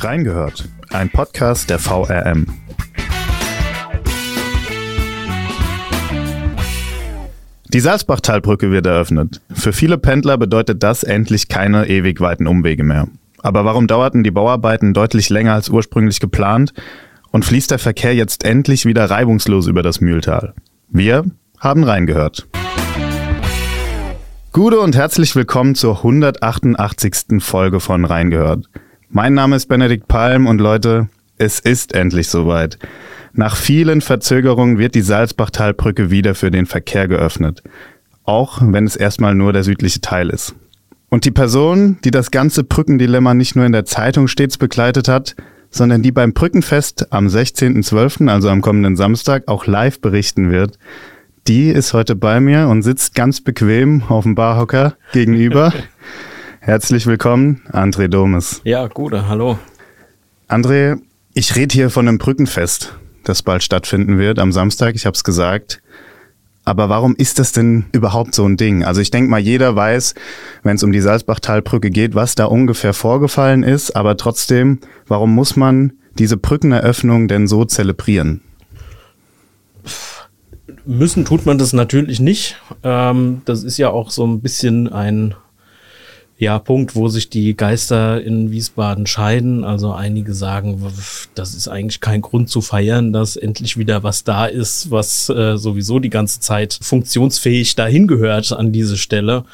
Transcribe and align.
Reingehört, 0.00 0.68
ein 0.92 1.10
Podcast 1.10 1.70
der 1.70 1.80
VRM. 1.80 2.46
Die 7.66 7.80
Salzbachtalbrücke 7.80 8.70
wird 8.70 8.86
eröffnet. 8.86 9.40
Für 9.52 9.72
viele 9.72 9.98
Pendler 9.98 10.38
bedeutet 10.38 10.84
das 10.84 11.02
endlich 11.02 11.48
keine 11.48 11.88
ewig 11.88 12.20
weiten 12.20 12.46
Umwege 12.46 12.84
mehr. 12.84 13.08
Aber 13.38 13.64
warum 13.64 13.88
dauerten 13.88 14.22
die 14.22 14.30
Bauarbeiten 14.30 14.94
deutlich 14.94 15.30
länger 15.30 15.54
als 15.54 15.68
ursprünglich 15.68 16.20
geplant 16.20 16.72
und 17.32 17.44
fließt 17.44 17.72
der 17.72 17.80
Verkehr 17.80 18.14
jetzt 18.14 18.44
endlich 18.44 18.86
wieder 18.86 19.10
reibungslos 19.10 19.66
über 19.66 19.82
das 19.82 20.00
Mühltal? 20.00 20.54
Wir 20.88 21.24
haben 21.58 21.82
reingehört. 21.82 22.46
Gute 24.52 24.78
und 24.78 24.94
herzlich 24.94 25.34
willkommen 25.34 25.74
zur 25.74 25.96
188. 25.96 27.42
Folge 27.42 27.80
von 27.80 28.04
Reingehört. 28.04 28.68
Mein 29.10 29.32
Name 29.32 29.56
ist 29.56 29.68
Benedikt 29.68 30.06
Palm 30.06 30.46
und 30.46 30.60
Leute, 30.60 31.08
es 31.38 31.60
ist 31.60 31.94
endlich 31.94 32.28
soweit. 32.28 32.78
Nach 33.32 33.56
vielen 33.56 34.02
Verzögerungen 34.02 34.76
wird 34.76 34.94
die 34.94 35.00
Salzbachtalbrücke 35.00 36.10
wieder 36.10 36.34
für 36.34 36.50
den 36.50 36.66
Verkehr 36.66 37.08
geöffnet. 37.08 37.62
Auch 38.24 38.60
wenn 38.60 38.84
es 38.84 38.96
erstmal 38.96 39.34
nur 39.34 39.54
der 39.54 39.64
südliche 39.64 40.02
Teil 40.02 40.28
ist. 40.28 40.54
Und 41.08 41.24
die 41.24 41.30
Person, 41.30 41.96
die 42.04 42.10
das 42.10 42.30
ganze 42.30 42.64
Brückendilemma 42.64 43.32
nicht 43.32 43.56
nur 43.56 43.64
in 43.64 43.72
der 43.72 43.86
Zeitung 43.86 44.28
stets 44.28 44.58
begleitet 44.58 45.08
hat, 45.08 45.36
sondern 45.70 46.02
die 46.02 46.12
beim 46.12 46.34
Brückenfest 46.34 47.10
am 47.10 47.28
16.12., 47.28 48.28
also 48.28 48.50
am 48.50 48.60
kommenden 48.60 48.96
Samstag, 48.96 49.48
auch 49.48 49.66
live 49.66 50.02
berichten 50.02 50.50
wird, 50.50 50.78
die 51.46 51.70
ist 51.70 51.94
heute 51.94 52.14
bei 52.14 52.40
mir 52.40 52.68
und 52.68 52.82
sitzt 52.82 53.14
ganz 53.14 53.40
bequem 53.40 54.02
auf 54.10 54.24
dem 54.24 54.34
Barhocker 54.34 54.96
gegenüber. 55.14 55.72
Herzlich 56.60 57.06
willkommen, 57.06 57.62
André 57.70 58.08
Domes. 58.08 58.60
Ja, 58.64 58.88
gute, 58.88 59.28
hallo. 59.28 59.58
André, 60.48 61.00
ich 61.32 61.54
rede 61.54 61.72
hier 61.72 61.88
von 61.88 62.08
einem 62.08 62.18
Brückenfest, 62.18 62.94
das 63.22 63.42
bald 63.42 63.62
stattfinden 63.62 64.18
wird 64.18 64.38
am 64.40 64.50
Samstag, 64.50 64.96
ich 64.96 65.06
habe 65.06 65.14
es 65.14 65.22
gesagt. 65.22 65.80
Aber 66.64 66.88
warum 66.88 67.14
ist 67.14 67.38
das 67.38 67.52
denn 67.52 67.86
überhaupt 67.92 68.34
so 68.34 68.44
ein 68.44 68.56
Ding? 68.56 68.84
Also 68.84 69.00
ich 69.00 69.10
denke 69.10 69.30
mal, 69.30 69.38
jeder 69.38 69.74
weiß, 69.76 70.14
wenn 70.64 70.76
es 70.76 70.82
um 70.82 70.92
die 70.92 71.00
Salzbachtalbrücke 71.00 71.90
geht, 71.90 72.14
was 72.14 72.34
da 72.34 72.46
ungefähr 72.46 72.92
vorgefallen 72.92 73.62
ist. 73.62 73.96
Aber 73.96 74.16
trotzdem, 74.16 74.80
warum 75.06 75.34
muss 75.34 75.56
man 75.56 75.92
diese 76.18 76.36
Brückeneröffnung 76.36 77.28
denn 77.28 77.46
so 77.46 77.64
zelebrieren? 77.64 78.42
Müssen 80.84 81.24
tut 81.24 81.46
man 81.46 81.56
das 81.56 81.72
natürlich 81.72 82.20
nicht. 82.20 82.60
Ähm, 82.82 83.42
das 83.46 83.62
ist 83.62 83.78
ja 83.78 83.88
auch 83.90 84.10
so 84.10 84.26
ein 84.26 84.40
bisschen 84.40 84.92
ein 84.92 85.34
ja, 86.38 86.60
Punkt, 86.60 86.94
wo 86.94 87.08
sich 87.08 87.30
die 87.30 87.56
Geister 87.56 88.22
in 88.22 88.52
Wiesbaden 88.52 89.06
scheiden. 89.06 89.64
Also 89.64 89.92
einige 89.92 90.34
sagen, 90.34 90.80
das 91.34 91.54
ist 91.54 91.66
eigentlich 91.66 92.00
kein 92.00 92.20
Grund 92.20 92.48
zu 92.48 92.60
feiern, 92.60 93.12
dass 93.12 93.36
endlich 93.36 93.76
wieder 93.76 94.04
was 94.04 94.22
da 94.22 94.46
ist, 94.46 94.92
was 94.92 95.28
äh, 95.30 95.56
sowieso 95.56 95.98
die 95.98 96.10
ganze 96.10 96.38
Zeit 96.38 96.78
funktionsfähig 96.80 97.74
dahin 97.74 98.06
gehört 98.06 98.52
an 98.52 98.70
diese 98.70 98.96
Stelle. 98.96 99.44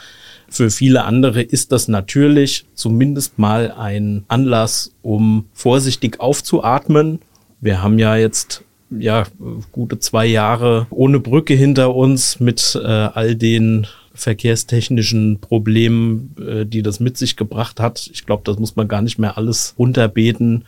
Für 0.51 0.71
viele 0.71 1.05
andere 1.05 1.41
ist 1.41 1.73
das 1.73 1.89
natürlich 1.89 2.67
zumindest 2.75 3.39
mal 3.39 3.73
ein 3.73 4.25
Anlass, 4.29 4.93
um 5.01 5.47
vorsichtig 5.55 6.21
aufzuatmen. 6.21 7.21
Wir 7.63 7.83
haben 7.83 7.99
ja 7.99 8.15
jetzt 8.17 8.63
ja 8.91 9.25
gute 9.73 9.99
zwei 9.99 10.27
Jahre 10.27 10.87
ohne 10.91 11.19
Brücke 11.19 11.55
hinter 11.55 11.95
uns 11.95 12.41
mit 12.41 12.79
äh, 12.81 12.87
all 12.87 13.35
den 13.37 13.87
verkehrstechnischen 14.15 15.41
Problemen, 15.41 16.35
äh, 16.41 16.65
die 16.65 16.83
das 16.83 17.01
mit 17.01 17.19
sich 17.19 17.37
gebracht 17.37 17.81
hat. 17.81 18.09
Ich 18.13 18.27
glaube, 18.27 18.43
das 18.45 18.59
muss 18.59 18.77
man 18.77 18.89
gar 18.89 19.03
nicht 19.03 19.19
mehr 19.19 19.37
alles 19.37 19.75
runterbeten. 19.79 20.65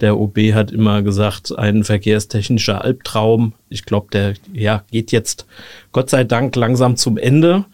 Der 0.00 0.18
OB 0.18 0.38
hat 0.54 0.70
immer 0.70 1.02
gesagt, 1.02 1.56
ein 1.58 1.84
verkehrstechnischer 1.84 2.82
Albtraum. 2.82 3.52
Ich 3.68 3.84
glaube, 3.84 4.08
der 4.12 4.34
ja, 4.52 4.84
geht 4.90 5.12
jetzt 5.12 5.46
Gott 5.92 6.08
sei 6.08 6.24
Dank 6.24 6.56
langsam 6.56 6.96
zum 6.96 7.18
Ende. 7.18 7.64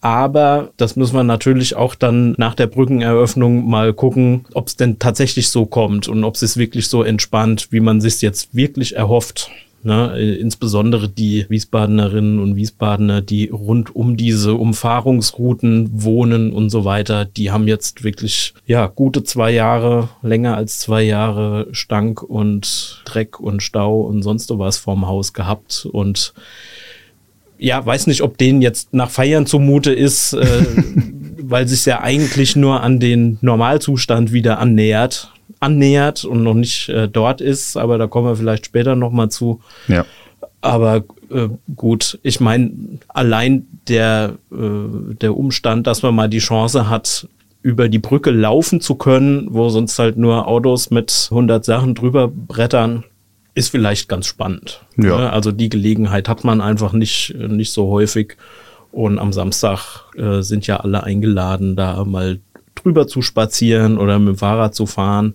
Aber 0.00 0.72
das 0.78 0.96
muss 0.96 1.12
man 1.12 1.28
natürlich 1.28 1.76
auch 1.76 1.94
dann 1.94 2.34
nach 2.36 2.56
der 2.56 2.66
Brückeneröffnung 2.66 3.70
mal 3.70 3.94
gucken, 3.94 4.44
ob 4.52 4.66
es 4.66 4.76
denn 4.76 4.98
tatsächlich 4.98 5.48
so 5.48 5.64
kommt 5.64 6.08
und 6.08 6.24
ob 6.24 6.34
es 6.34 6.56
wirklich 6.56 6.88
so 6.88 7.04
entspannt, 7.04 7.68
wie 7.70 7.78
man 7.78 8.00
sich 8.00 8.20
jetzt 8.20 8.52
wirklich 8.52 8.96
erhofft. 8.96 9.48
Ne, 9.84 10.16
insbesondere 10.38 11.08
die 11.08 11.44
Wiesbadenerinnen 11.48 12.38
und 12.38 12.54
Wiesbadener, 12.54 13.20
die 13.20 13.48
rund 13.48 13.96
um 13.96 14.16
diese 14.16 14.54
Umfahrungsrouten 14.54 15.90
wohnen 16.04 16.52
und 16.52 16.70
so 16.70 16.84
weiter, 16.84 17.24
die 17.24 17.50
haben 17.50 17.66
jetzt 17.66 18.04
wirklich, 18.04 18.54
ja, 18.64 18.86
gute 18.86 19.24
zwei 19.24 19.50
Jahre, 19.50 20.08
länger 20.22 20.56
als 20.56 20.78
zwei 20.78 21.02
Jahre 21.02 21.66
Stank 21.72 22.22
und 22.22 23.02
Dreck 23.06 23.40
und 23.40 23.60
Stau 23.60 24.02
und 24.02 24.22
sonst 24.22 24.56
was 24.56 24.78
vorm 24.78 25.08
Haus 25.08 25.32
gehabt. 25.32 25.84
Und 25.90 26.32
ja, 27.58 27.84
weiß 27.84 28.06
nicht, 28.06 28.22
ob 28.22 28.38
denen 28.38 28.62
jetzt 28.62 28.94
nach 28.94 29.10
Feiern 29.10 29.46
zumute 29.46 29.92
ist, 29.92 30.32
äh, 30.32 30.46
weil 31.42 31.66
sich 31.66 31.84
ja 31.86 32.00
eigentlich 32.02 32.54
nur 32.54 32.82
an 32.82 33.00
den 33.00 33.38
Normalzustand 33.40 34.32
wieder 34.32 34.60
annähert 34.60 35.32
annähert 35.62 36.24
und 36.24 36.42
noch 36.42 36.54
nicht 36.54 36.88
äh, 36.88 37.08
dort 37.08 37.40
ist, 37.40 37.76
aber 37.76 37.96
da 37.96 38.08
kommen 38.08 38.26
wir 38.26 38.36
vielleicht 38.36 38.66
später 38.66 38.96
nochmal 38.96 39.30
zu. 39.30 39.60
Ja. 39.86 40.04
Aber 40.60 41.04
äh, 41.30 41.48
gut, 41.76 42.18
ich 42.22 42.40
meine, 42.40 42.72
allein 43.08 43.66
der, 43.88 44.34
äh, 44.50 45.14
der 45.14 45.36
Umstand, 45.36 45.86
dass 45.86 46.02
man 46.02 46.14
mal 46.14 46.28
die 46.28 46.38
Chance 46.38 46.90
hat, 46.90 47.28
über 47.62 47.88
die 47.88 48.00
Brücke 48.00 48.32
laufen 48.32 48.80
zu 48.80 48.96
können, 48.96 49.46
wo 49.50 49.68
sonst 49.68 49.98
halt 50.00 50.16
nur 50.16 50.48
Autos 50.48 50.90
mit 50.90 51.28
100 51.30 51.64
Sachen 51.64 51.94
drüber 51.94 52.26
brettern, 52.26 53.04
ist 53.54 53.68
vielleicht 53.68 54.08
ganz 54.08 54.26
spannend. 54.26 54.80
Ja. 54.96 55.18
Ne? 55.18 55.32
Also 55.32 55.52
die 55.52 55.68
Gelegenheit 55.68 56.28
hat 56.28 56.42
man 56.42 56.60
einfach 56.60 56.92
nicht, 56.92 57.34
nicht 57.36 57.72
so 57.72 57.88
häufig. 57.88 58.36
Und 58.90 59.18
am 59.18 59.32
Samstag 59.32 60.06
äh, 60.16 60.42
sind 60.42 60.66
ja 60.66 60.78
alle 60.78 61.04
eingeladen, 61.04 61.76
da 61.76 62.04
mal 62.04 62.40
drüber 62.82 63.06
zu 63.06 63.22
spazieren 63.22 63.98
oder 63.98 64.18
mit 64.18 64.28
dem 64.28 64.38
Fahrrad 64.38 64.74
zu 64.74 64.86
fahren 64.86 65.34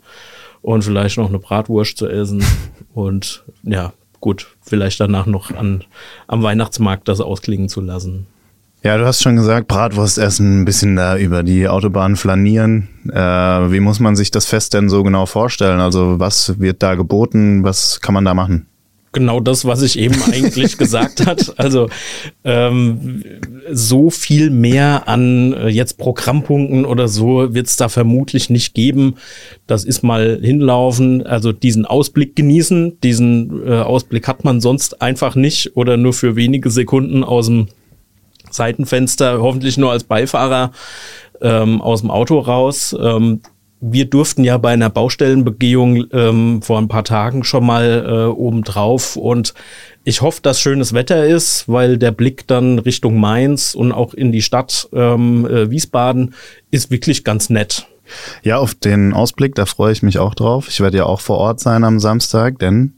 und 0.62 0.84
vielleicht 0.84 1.18
noch 1.18 1.30
eine 1.30 1.40
Bratwurst 1.40 1.98
zu 1.98 2.08
essen 2.08 2.44
und 2.94 3.44
ja, 3.64 3.94
gut, 4.20 4.48
vielleicht 4.62 5.00
danach 5.00 5.26
noch 5.26 5.52
an, 5.52 5.84
am 6.28 6.44
Weihnachtsmarkt 6.44 7.08
das 7.08 7.22
ausklingen 7.22 7.70
zu 7.70 7.82
lassen. 7.82 8.28
Ja, 8.84 8.98
du 8.98 9.06
hast 9.06 9.22
schon 9.22 9.36
gesagt, 9.36 9.68
Bratwurst 9.68 10.18
essen, 10.18 10.62
ein 10.62 10.66
bisschen 10.66 10.96
da 10.96 11.18
über 11.18 11.44
die 11.44 11.68
Autobahn 11.68 12.16
flanieren. 12.16 12.88
Äh, 13.12 13.18
wie 13.18 13.80
muss 13.80 14.00
man 14.00 14.16
sich 14.16 14.30
das 14.30 14.46
Fest 14.46 14.74
denn 14.74 14.88
so 14.88 15.04
genau 15.04 15.26
vorstellen? 15.26 15.80
Also 15.80 16.20
was 16.20 16.60
wird 16.60 16.84
da 16.84 16.96
geboten? 16.96 17.64
Was 17.64 18.02
kann 18.02 18.14
man 18.14 18.24
da 18.24 18.34
machen? 18.34 18.68
Genau 19.12 19.40
das, 19.40 19.66
was 19.66 19.82
ich 19.82 19.98
eben 19.98 20.16
eigentlich 20.32 20.78
gesagt 20.78 21.26
hat. 21.26 21.54
Also 21.58 21.90
ähm, 22.44 23.24
so 23.72 24.10
viel 24.10 24.50
mehr 24.50 25.08
an 25.08 25.54
äh, 25.54 25.68
jetzt 25.70 25.98
Programmpunkten 25.98 26.86
oder 26.86 27.08
so 27.08 27.54
wird 27.54 27.68
es 27.68 27.78
da 27.78 27.90
vermutlich 27.90 28.50
nicht 28.50 28.74
geben. 28.74 29.16
Das 29.66 29.84
ist 29.84 30.04
mal 30.04 30.40
hinlaufen, 30.42 31.26
also 31.26 31.52
diesen 31.52 31.86
Ausblick 31.86 32.36
genießen. 32.36 33.00
Diesen 33.02 33.68
äh, 33.68 33.80
Ausblick 33.80 34.28
hat 34.28 34.44
man 34.44 34.62
sonst 34.62 35.02
einfach 35.02 35.36
nicht 35.36 35.76
oder 35.76 35.98
nur 35.98 36.14
für 36.14 36.36
wenige 36.36 36.70
Sekunden 36.70 37.24
aus 37.24 37.48
dem 37.48 37.68
Seitenfenster, 38.50 39.42
hoffentlich 39.42 39.78
nur 39.78 39.92
als 39.92 40.04
Beifahrer 40.04 40.72
ähm, 41.42 41.82
aus 41.82 42.02
dem 42.02 42.12
Auto 42.12 42.40
raus. 42.40 42.96
Ähm, 43.00 43.42
wir 43.80 44.10
durften 44.10 44.44
ja 44.44 44.58
bei 44.58 44.72
einer 44.72 44.90
Baustellenbegehung 44.90 46.06
ähm, 46.12 46.62
vor 46.62 46.80
ein 46.80 46.88
paar 46.88 47.04
Tagen 47.04 47.44
schon 47.44 47.66
mal 47.66 48.06
äh, 48.08 48.26
oben 48.26 48.64
drauf 48.64 49.16
und 49.16 49.54
ich 50.04 50.22
hoffe, 50.22 50.42
dass 50.42 50.60
schönes 50.60 50.94
Wetter 50.94 51.26
ist, 51.26 51.68
weil 51.68 51.98
der 51.98 52.12
Blick 52.12 52.48
dann 52.48 52.80
Richtung 52.80 53.20
Mainz 53.20 53.76
und 53.76 53.92
auch 53.92 54.14
in 54.14 54.32
die 54.32 54.42
Stadt 54.42 54.90
ähm, 54.94 55.46
äh, 55.46 55.70
Wiesbaden 55.70 56.34
ist 56.72 56.90
wirklich 56.90 57.24
ganz 57.24 57.50
nett. 57.50 57.88
Ja, 58.42 58.58
auf 58.58 58.74
den 58.74 59.14
Ausblick, 59.14 59.56
da 59.56 59.66
freue 59.66 59.92
ich 59.92 60.02
mich 60.02 60.18
auch 60.18 60.34
drauf. 60.34 60.70
Ich 60.70 60.80
werde 60.80 60.98
ja 60.98 61.06
auch 61.06 61.20
vor 61.20 61.38
Ort 61.38 61.60
sein 61.60 61.84
am 61.84 62.00
Samstag, 62.00 62.58
denn 62.60 62.94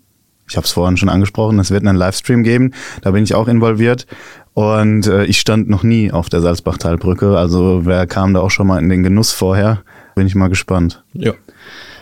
ich 0.47 0.55
habe 0.55 0.65
es 0.65 0.71
vorhin 0.71 0.97
schon 0.97 1.09
angesprochen, 1.09 1.59
es 1.59 1.71
wird 1.71 1.85
einen 1.85 1.97
Livestream 1.97 2.43
geben, 2.43 2.73
da 3.01 3.11
bin 3.11 3.23
ich 3.23 3.35
auch 3.35 3.47
involviert. 3.47 4.07
Und 4.53 5.07
äh, 5.07 5.25
ich 5.25 5.39
stand 5.39 5.69
noch 5.69 5.83
nie 5.83 6.11
auf 6.11 6.29
der 6.29 6.41
Salzbachtalbrücke, 6.41 7.37
also 7.37 7.85
wer 7.85 8.07
kam 8.07 8.33
da 8.33 8.41
auch 8.41 8.51
schon 8.51 8.67
mal 8.67 8.79
in 8.79 8.89
den 8.89 9.03
Genuss 9.03 9.31
vorher? 9.31 9.83
Bin 10.19 10.27
ich 10.27 10.35
mal 10.35 10.49
gespannt. 10.49 11.01
Ja. 11.13 11.31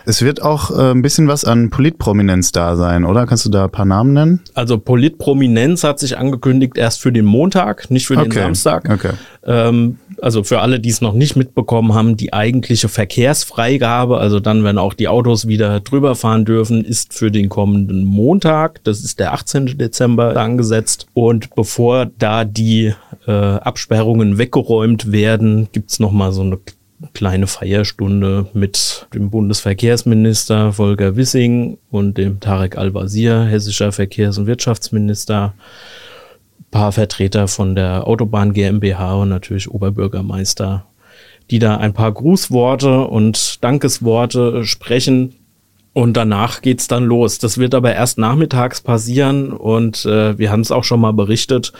Es 0.04 0.22
wird 0.22 0.42
auch 0.42 0.76
äh, 0.76 0.90
ein 0.90 1.02
bisschen 1.02 1.28
was 1.28 1.44
an 1.44 1.70
Politprominenz 1.70 2.50
da 2.50 2.74
sein, 2.74 3.04
oder? 3.04 3.26
Kannst 3.26 3.44
du 3.44 3.48
da 3.48 3.66
ein 3.66 3.70
paar 3.70 3.84
Namen 3.84 4.12
nennen? 4.12 4.40
Also 4.54 4.76
Politprominenz 4.76 5.84
hat 5.84 6.00
sich 6.00 6.18
angekündigt 6.18 6.76
erst 6.76 7.00
für 7.00 7.12
den 7.12 7.26
Montag, 7.26 7.92
nicht 7.92 8.08
für 8.08 8.16
den 8.16 8.26
Okay. 8.26 8.40
Samstag. 8.40 8.90
Okay. 8.90 9.12
Ähm, 9.46 9.98
also 10.20 10.42
für 10.42 10.58
alle, 10.58 10.80
die 10.80 10.88
es 10.88 11.00
noch 11.00 11.12
nicht 11.12 11.36
mitbekommen 11.36 11.94
haben, 11.94 12.16
die 12.16 12.32
eigentliche 12.32 12.88
Verkehrsfreigabe, 12.88 14.18
also 14.18 14.40
dann, 14.40 14.64
wenn 14.64 14.78
auch 14.78 14.94
die 14.94 15.06
Autos 15.06 15.46
wieder 15.46 15.78
drüber 15.78 16.16
fahren 16.16 16.44
dürfen, 16.44 16.84
ist 16.84 17.14
für 17.14 17.30
den 17.30 17.48
kommenden 17.48 18.02
Montag, 18.02 18.82
das 18.82 19.04
ist 19.04 19.20
der 19.20 19.32
18. 19.32 19.78
Dezember, 19.78 20.36
angesetzt. 20.36 21.06
Und 21.14 21.54
bevor 21.54 22.06
da 22.18 22.44
die 22.44 22.94
äh, 23.28 23.30
Absperrungen 23.30 24.38
weggeräumt 24.38 25.12
werden, 25.12 25.68
gibt's 25.70 26.00
noch 26.00 26.10
mal 26.10 26.32
so 26.32 26.40
eine 26.40 26.58
kleine 27.12 27.46
Feierstunde 27.46 28.46
mit 28.54 29.06
dem 29.14 29.30
Bundesverkehrsminister 29.30 30.72
Volker 30.72 31.16
Wissing 31.16 31.78
und 31.90 32.18
dem 32.18 32.40
Tarek 32.40 32.76
Al-Wazir, 32.76 33.44
hessischer 33.44 33.92
Verkehrs- 33.92 34.38
und 34.38 34.46
Wirtschaftsminister, 34.46 35.54
paar 36.70 36.92
Vertreter 36.92 37.48
von 37.48 37.74
der 37.74 38.06
Autobahn 38.06 38.52
GmbH 38.52 39.14
und 39.14 39.28
natürlich 39.28 39.70
Oberbürgermeister, 39.70 40.86
die 41.50 41.58
da 41.58 41.76
ein 41.76 41.94
paar 41.94 42.12
Grußworte 42.12 43.06
und 43.06 43.62
Dankesworte 43.62 44.64
sprechen. 44.64 45.34
Und 45.94 46.16
danach 46.16 46.62
geht's 46.62 46.86
dann 46.86 47.04
los. 47.04 47.38
Das 47.38 47.58
wird 47.58 47.74
aber 47.74 47.94
erst 47.94 48.18
nachmittags 48.18 48.80
passieren 48.80 49.52
und 49.52 50.04
äh, 50.04 50.38
wir 50.38 50.52
haben 50.52 50.60
es 50.60 50.70
auch 50.70 50.84
schon 50.84 51.00
mal 51.00 51.12
berichtet. 51.12 51.72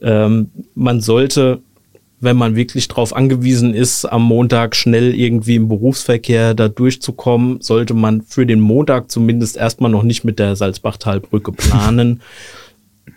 Ähm, 0.00 0.50
man 0.74 1.00
sollte 1.00 1.60
wenn 2.20 2.36
man 2.36 2.56
wirklich 2.56 2.88
darauf 2.88 3.14
angewiesen 3.14 3.74
ist, 3.74 4.04
am 4.04 4.22
Montag 4.22 4.74
schnell 4.74 5.14
irgendwie 5.14 5.56
im 5.56 5.68
Berufsverkehr 5.68 6.54
da 6.54 6.68
durchzukommen, 6.68 7.60
sollte 7.60 7.94
man 7.94 8.22
für 8.22 8.44
den 8.44 8.60
Montag 8.60 9.10
zumindest 9.10 9.56
erstmal 9.56 9.90
noch 9.90 10.02
nicht 10.02 10.24
mit 10.24 10.38
der 10.38 10.56
Salzbachtalbrücke 10.56 11.52
planen. 11.52 12.20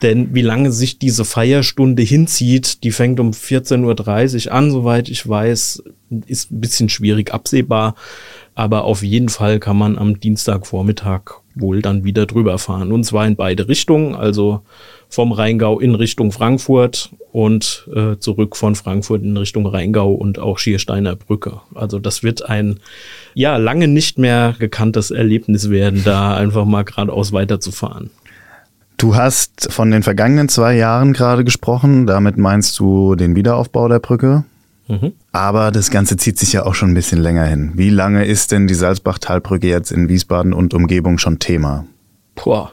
Denn 0.01 0.33
wie 0.33 0.41
lange 0.41 0.71
sich 0.71 0.97
diese 0.97 1.25
Feierstunde 1.25 2.01
hinzieht, 2.01 2.83
die 2.83 2.91
fängt 2.91 3.19
um 3.19 3.31
14.30 3.31 4.47
Uhr 4.47 4.53
an, 4.53 4.71
soweit 4.71 5.09
ich 5.09 5.27
weiß, 5.27 5.83
ist 6.25 6.51
ein 6.51 6.61
bisschen 6.61 6.89
schwierig 6.89 7.33
absehbar. 7.33 7.95
Aber 8.55 8.83
auf 8.85 9.03
jeden 9.03 9.29
Fall 9.29 9.59
kann 9.59 9.77
man 9.77 9.97
am 9.97 10.19
Dienstagvormittag 10.19 11.40
wohl 11.55 11.81
dann 11.81 12.03
wieder 12.03 12.25
drüber 12.25 12.57
fahren. 12.57 12.91
Und 12.91 13.03
zwar 13.03 13.27
in 13.27 13.35
beide 13.35 13.67
Richtungen, 13.67 14.15
also 14.15 14.61
vom 15.09 15.31
Rheingau 15.31 15.79
in 15.79 15.95
Richtung 15.95 16.31
Frankfurt 16.31 17.11
und 17.31 17.87
äh, 17.93 18.17
zurück 18.17 18.55
von 18.55 18.75
Frankfurt 18.75 19.23
in 19.23 19.35
Richtung 19.35 19.65
Rheingau 19.65 20.13
und 20.13 20.39
auch 20.39 20.57
Schiersteiner 20.57 21.15
Brücke. 21.15 21.61
Also 21.75 21.99
das 21.99 22.23
wird 22.23 22.49
ein 22.49 22.79
ja 23.33 23.57
lange 23.57 23.87
nicht 23.87 24.17
mehr 24.17 24.55
gekanntes 24.57 25.11
Erlebnis 25.11 25.69
werden, 25.69 26.03
da 26.05 26.35
einfach 26.35 26.65
mal 26.65 26.83
geradeaus 26.83 27.33
weiterzufahren. 27.33 28.09
Du 28.97 29.15
hast 29.15 29.71
von 29.71 29.89
den 29.89 30.03
vergangenen 30.03 30.47
zwei 30.47 30.75
Jahren 30.75 31.13
gerade 31.13 31.43
gesprochen. 31.43 32.05
Damit 32.05 32.37
meinst 32.37 32.77
du 32.79 33.15
den 33.15 33.35
Wiederaufbau 33.35 33.87
der 33.87 33.99
Brücke? 33.99 34.45
Aber 35.31 35.71
das 35.71 35.89
Ganze 35.89 36.17
zieht 36.17 36.37
sich 36.39 36.53
ja 36.53 36.65
auch 36.65 36.75
schon 36.75 36.91
ein 36.91 36.95
bisschen 36.95 37.21
länger 37.21 37.45
hin. 37.45 37.71
Wie 37.75 37.89
lange 37.89 38.25
ist 38.25 38.51
denn 38.51 38.67
die 38.67 38.73
Salzbach-Talbrücke 38.73 39.67
jetzt 39.67 39.91
in 39.91 40.09
Wiesbaden 40.09 40.53
und 40.53 40.73
Umgebung 40.73 41.17
schon 41.17 41.39
Thema? 41.39 41.85
Boah, 42.35 42.71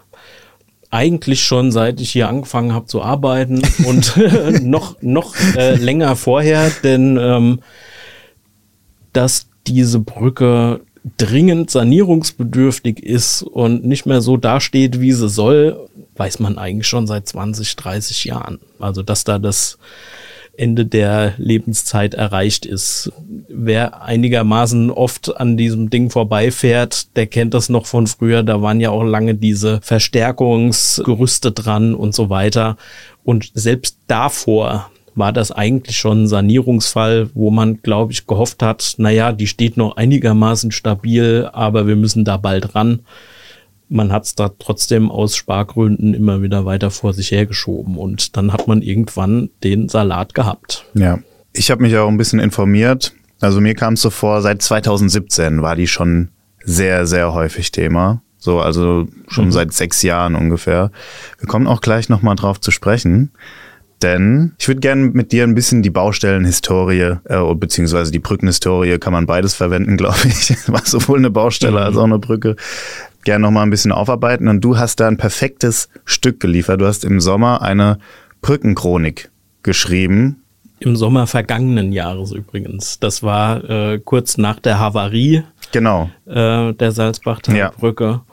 eigentlich 0.91 1.43
schon 1.43 1.71
seit 1.71 2.01
ich 2.01 2.11
hier 2.11 2.29
angefangen 2.29 2.73
habe 2.73 2.87
zu 2.87 3.03
arbeiten 3.03 3.63
und 3.87 4.15
noch, 4.63 4.97
noch 5.03 5.35
äh, 5.57 5.75
länger 5.75 6.17
vorher, 6.17 6.71
denn 6.83 7.19
ähm, 7.21 7.61
dass 9.13 9.47
diese 9.67 10.01
Brücke 10.01 10.81
dringend 11.17 11.71
sanierungsbedürftig 11.71 13.03
ist 13.03 13.43
und 13.43 13.85
nicht 13.85 14.07
mehr 14.07 14.21
so 14.21 14.37
dasteht, 14.37 15.01
wie 15.01 15.13
sie 15.13 15.29
soll, 15.29 15.89
weiß 16.17 16.41
man 16.41 16.59
eigentlich 16.59 16.87
schon 16.87 17.07
seit 17.07 17.29
20, 17.29 17.77
30 17.77 18.25
Jahren. 18.25 18.59
Also 18.79 19.03
dass 19.03 19.25
da 19.25 19.39
das 19.39 19.79
Ende 20.59 20.85
der 20.85 21.35
Lebenszeit 21.39 22.15
erreicht 22.15 22.67
ist. 22.67 23.13
Wer 23.49 24.03
einigermaßen 24.03 24.91
oft 24.91 25.37
an 25.41 25.57
diesem 25.57 25.91
Ding 25.91 26.11
vorbeifährt, 26.11 27.17
der 27.17 27.27
kennt 27.27 27.55
das 27.55 27.69
noch 27.69 27.87
von 27.87 28.07
früher. 28.07 28.43
Da 28.43 28.61
waren 28.61 28.81
ja 28.81 28.91
auch 28.91 29.05
lange 29.05 29.35
diese 29.35 29.81
Verstärkungsgerüste 29.83 31.53
dran 31.53 31.95
und 31.95 32.15
so 32.15 32.29
weiter. 32.31 32.77
Und 33.25 33.51
selbst 33.55 33.99
davor 34.07 34.91
war 35.15 35.33
das 35.33 35.53
eigentlich 35.53 35.97
schon 35.97 36.25
ein 36.25 36.29
Sanierungsfall, 36.29 37.31
wo 37.35 37.51
man, 37.51 37.83
glaube 37.83 38.13
ich, 38.13 38.27
gehofft 38.27 38.63
hat, 38.63 38.95
naja, 38.99 39.33
die 39.33 39.47
steht 39.47 39.77
noch 39.77 39.97
einigermaßen 39.97 40.71
stabil, 40.71 41.49
aber 41.53 41.87
wir 41.87 41.97
müssen 41.97 42.25
da 42.25 42.37
bald 42.37 42.75
ran 42.75 43.01
man 43.89 44.13
hat 44.13 44.25
es 44.25 44.35
da 44.35 44.51
trotzdem 44.51 45.11
aus 45.11 45.37
Spargründen 45.37 46.15
immer 46.15 46.43
wieder 46.43 46.65
weiter 46.65 46.91
vor 46.91 47.13
sich 47.13 47.31
hergeschoben 47.31 47.97
und 47.97 48.37
dann 48.37 48.53
hat 48.53 48.69
man 48.69 48.83
irgendwann 48.83 49.51
den 49.65 49.89
Salat 49.89 50.35
gehabt. 50.35 50.85
Ja, 50.95 51.19
ich 51.53 51.71
habe 51.71 51.83
mich 51.83 51.97
auch 51.97 52.09
ein 52.09 52.19
bisschen 52.19 52.41
informiert. 52.41 53.13
Also 53.41 53.61
mir 53.61 53.75
kam 53.75 53.95
es 53.95 54.03
so 54.03 54.11
vor, 54.11 54.43
seit 54.43 54.63
2017 54.63 55.63
war 55.63 55.77
die 55.77 55.87
schon 55.87 56.29
sehr, 56.65 57.07
sehr 57.07 57.33
häufig 57.33 57.73
Thema. 57.73 58.23
So, 58.37 58.61
also 58.61 59.09
schon 59.29 59.47
mhm. 59.47 59.53
seit 59.53 59.73
sechs 59.73 60.03
Jahren 60.03 60.35
ungefähr. 60.35 60.91
Wir 61.39 61.49
kommen 61.49 61.67
auch 61.67 61.81
gleich 61.81 62.09
nochmal 62.09 62.37
drauf 62.37 62.61
zu 62.61 62.71
sprechen. 62.71 63.33
Denn 64.03 64.53
ich 64.59 64.69
würde 64.69 64.81
gerne 64.81 65.07
mit 65.07 65.33
dir 65.33 65.43
ein 65.43 65.57
bisschen 65.57 65.83
die 65.83 65.91
Baustellenhistorie, 65.91 67.17
äh, 67.25 67.55
beziehungsweise 67.57 68.13
die 68.13 68.21
Brückenhistorie, 68.21 68.99
kann 68.99 69.13
man 69.13 69.27
beides 69.27 69.55
verwenden, 69.55 69.97
glaube 69.97 70.19
ich. 70.25 70.55
War 70.69 70.85
sowohl 70.85 71.19
eine 71.19 71.31
Baustelle 71.31 71.81
mhm. 71.81 71.87
als 71.87 71.97
auch 71.97 72.05
eine 72.05 72.19
Brücke 72.21 72.55
gerne 73.25 73.43
noch 73.43 73.51
mal 73.51 73.63
ein 73.63 73.71
bisschen 73.71 73.93
aufarbeiten. 73.93 74.49
Und 74.49 74.61
du 74.61 74.79
hast 74.79 75.01
da 75.01 75.09
ein 75.09 75.17
perfektes 75.17 75.89
Stück 76.05 76.41
geliefert. 76.41 76.81
Du 76.81 76.87
hast 76.87 77.05
im 77.05 77.21
Sommer 77.21 77.63
eine 77.63 77.99
Brückenchronik 78.43 79.31
geschrieben. 79.63 80.43
Im 80.81 80.95
Sommer 80.95 81.27
vergangenen 81.27 81.93
Jahres 81.93 82.33
übrigens. 82.33 83.01
Das 83.01 83.23
war 83.23 83.69
äh, 83.69 83.99
kurz 83.99 84.39
nach 84.39 84.61
der 84.61 84.79
Havarie 84.79 85.43
genau. 85.73 86.11
äh, 86.27 86.73
der 86.73 86.93
Salzbachtalbrücke. 86.93 88.05
Ja. 88.05 88.25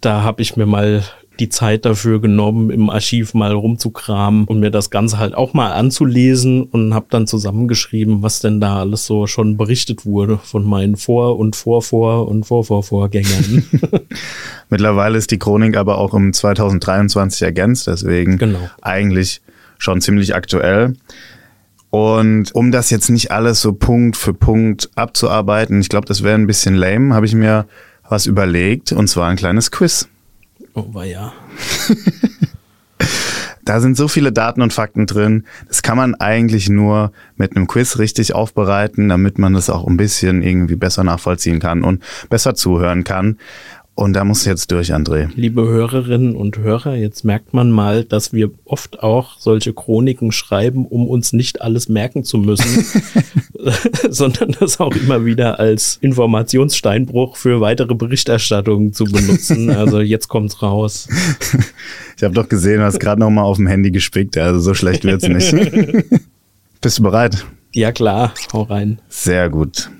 Da 0.00 0.22
habe 0.22 0.42
ich 0.42 0.56
mir 0.56 0.66
mal 0.66 1.02
die 1.40 1.48
Zeit 1.48 1.84
dafür 1.84 2.20
genommen, 2.20 2.70
im 2.70 2.90
Archiv 2.90 3.34
mal 3.34 3.52
rumzukramen 3.52 4.44
und 4.44 4.60
mir 4.60 4.70
das 4.70 4.90
Ganze 4.90 5.18
halt 5.18 5.34
auch 5.34 5.54
mal 5.54 5.72
anzulesen 5.72 6.64
und 6.64 6.94
habe 6.94 7.06
dann 7.10 7.26
zusammengeschrieben, 7.26 8.22
was 8.22 8.40
denn 8.40 8.60
da 8.60 8.80
alles 8.80 9.06
so 9.06 9.26
schon 9.26 9.56
berichtet 9.56 10.04
wurde 10.04 10.38
von 10.38 10.64
meinen 10.64 10.96
Vor- 10.96 11.38
und 11.38 11.56
Vorvor- 11.56 12.28
und 12.28 12.44
Vorvorvorgängern. 12.44 13.64
Mittlerweile 14.70 15.18
ist 15.18 15.30
die 15.30 15.38
Chronik 15.38 15.76
aber 15.76 15.98
auch 15.98 16.14
im 16.14 16.32
2023 16.32 17.42
ergänzt, 17.42 17.86
deswegen 17.86 18.38
genau. 18.38 18.70
eigentlich 18.82 19.40
schon 19.78 20.00
ziemlich 20.00 20.34
aktuell. 20.34 20.94
Und 21.90 22.54
um 22.54 22.70
das 22.70 22.90
jetzt 22.90 23.08
nicht 23.08 23.30
alles 23.30 23.62
so 23.62 23.72
Punkt 23.72 24.16
für 24.16 24.34
Punkt 24.34 24.90
abzuarbeiten, 24.94 25.80
ich 25.80 25.88
glaube, 25.88 26.06
das 26.06 26.22
wäre 26.22 26.34
ein 26.34 26.46
bisschen 26.46 26.74
lame, 26.74 27.14
habe 27.14 27.26
ich 27.26 27.34
mir 27.34 27.66
was 28.08 28.26
überlegt, 28.26 28.92
und 28.92 29.08
zwar 29.08 29.28
ein 29.28 29.36
kleines 29.36 29.70
Quiz. 29.70 30.08
Oh, 30.78 30.94
war 30.94 31.04
ja. 31.04 31.32
da 33.64 33.80
sind 33.80 33.96
so 33.96 34.06
viele 34.06 34.30
Daten 34.30 34.62
und 34.62 34.72
Fakten 34.72 35.06
drin. 35.06 35.44
Das 35.66 35.82
kann 35.82 35.96
man 35.96 36.14
eigentlich 36.14 36.68
nur 36.68 37.10
mit 37.36 37.56
einem 37.56 37.66
Quiz 37.66 37.98
richtig 37.98 38.32
aufbereiten, 38.32 39.08
damit 39.08 39.38
man 39.38 39.54
das 39.54 39.70
auch 39.70 39.86
ein 39.88 39.96
bisschen 39.96 40.40
irgendwie 40.40 40.76
besser 40.76 41.02
nachvollziehen 41.02 41.58
kann 41.58 41.82
und 41.82 42.04
besser 42.30 42.54
zuhören 42.54 43.02
kann. 43.02 43.38
Und 43.98 44.12
da 44.12 44.22
muss 44.22 44.44
jetzt 44.44 44.70
durch, 44.70 44.94
André. 44.94 45.28
Liebe 45.34 45.62
Hörerinnen 45.62 46.36
und 46.36 46.56
Hörer, 46.58 46.94
jetzt 46.94 47.24
merkt 47.24 47.52
man 47.52 47.72
mal, 47.72 48.04
dass 48.04 48.32
wir 48.32 48.52
oft 48.64 49.02
auch 49.02 49.40
solche 49.40 49.72
Chroniken 49.72 50.30
schreiben, 50.30 50.86
um 50.86 51.08
uns 51.08 51.32
nicht 51.32 51.62
alles 51.62 51.88
merken 51.88 52.22
zu 52.22 52.38
müssen, 52.38 52.84
sondern 54.08 54.54
das 54.60 54.78
auch 54.78 54.94
immer 54.94 55.24
wieder 55.24 55.58
als 55.58 55.98
Informationssteinbruch 56.00 57.34
für 57.34 57.60
weitere 57.60 57.96
Berichterstattungen 57.96 58.92
zu 58.92 59.02
benutzen. 59.02 59.70
Also 59.70 60.00
jetzt 60.00 60.28
kommt's 60.28 60.62
raus. 60.62 61.08
Ich 62.16 62.22
habe 62.22 62.34
doch 62.34 62.48
gesehen, 62.48 62.78
du 62.78 62.84
hast 62.84 63.00
gerade 63.00 63.20
noch 63.20 63.30
mal 63.30 63.42
auf 63.42 63.56
dem 63.56 63.66
Handy 63.66 63.90
gespickt, 63.90 64.38
also 64.38 64.60
so 64.60 64.74
schlecht 64.74 65.02
wird's 65.02 65.26
nicht. 65.26 65.52
Bist 66.80 66.98
du 67.00 67.02
bereit? 67.02 67.44
Ja 67.72 67.90
klar, 67.90 68.32
hau 68.52 68.62
rein. 68.62 69.00
Sehr 69.08 69.50
gut. 69.50 69.90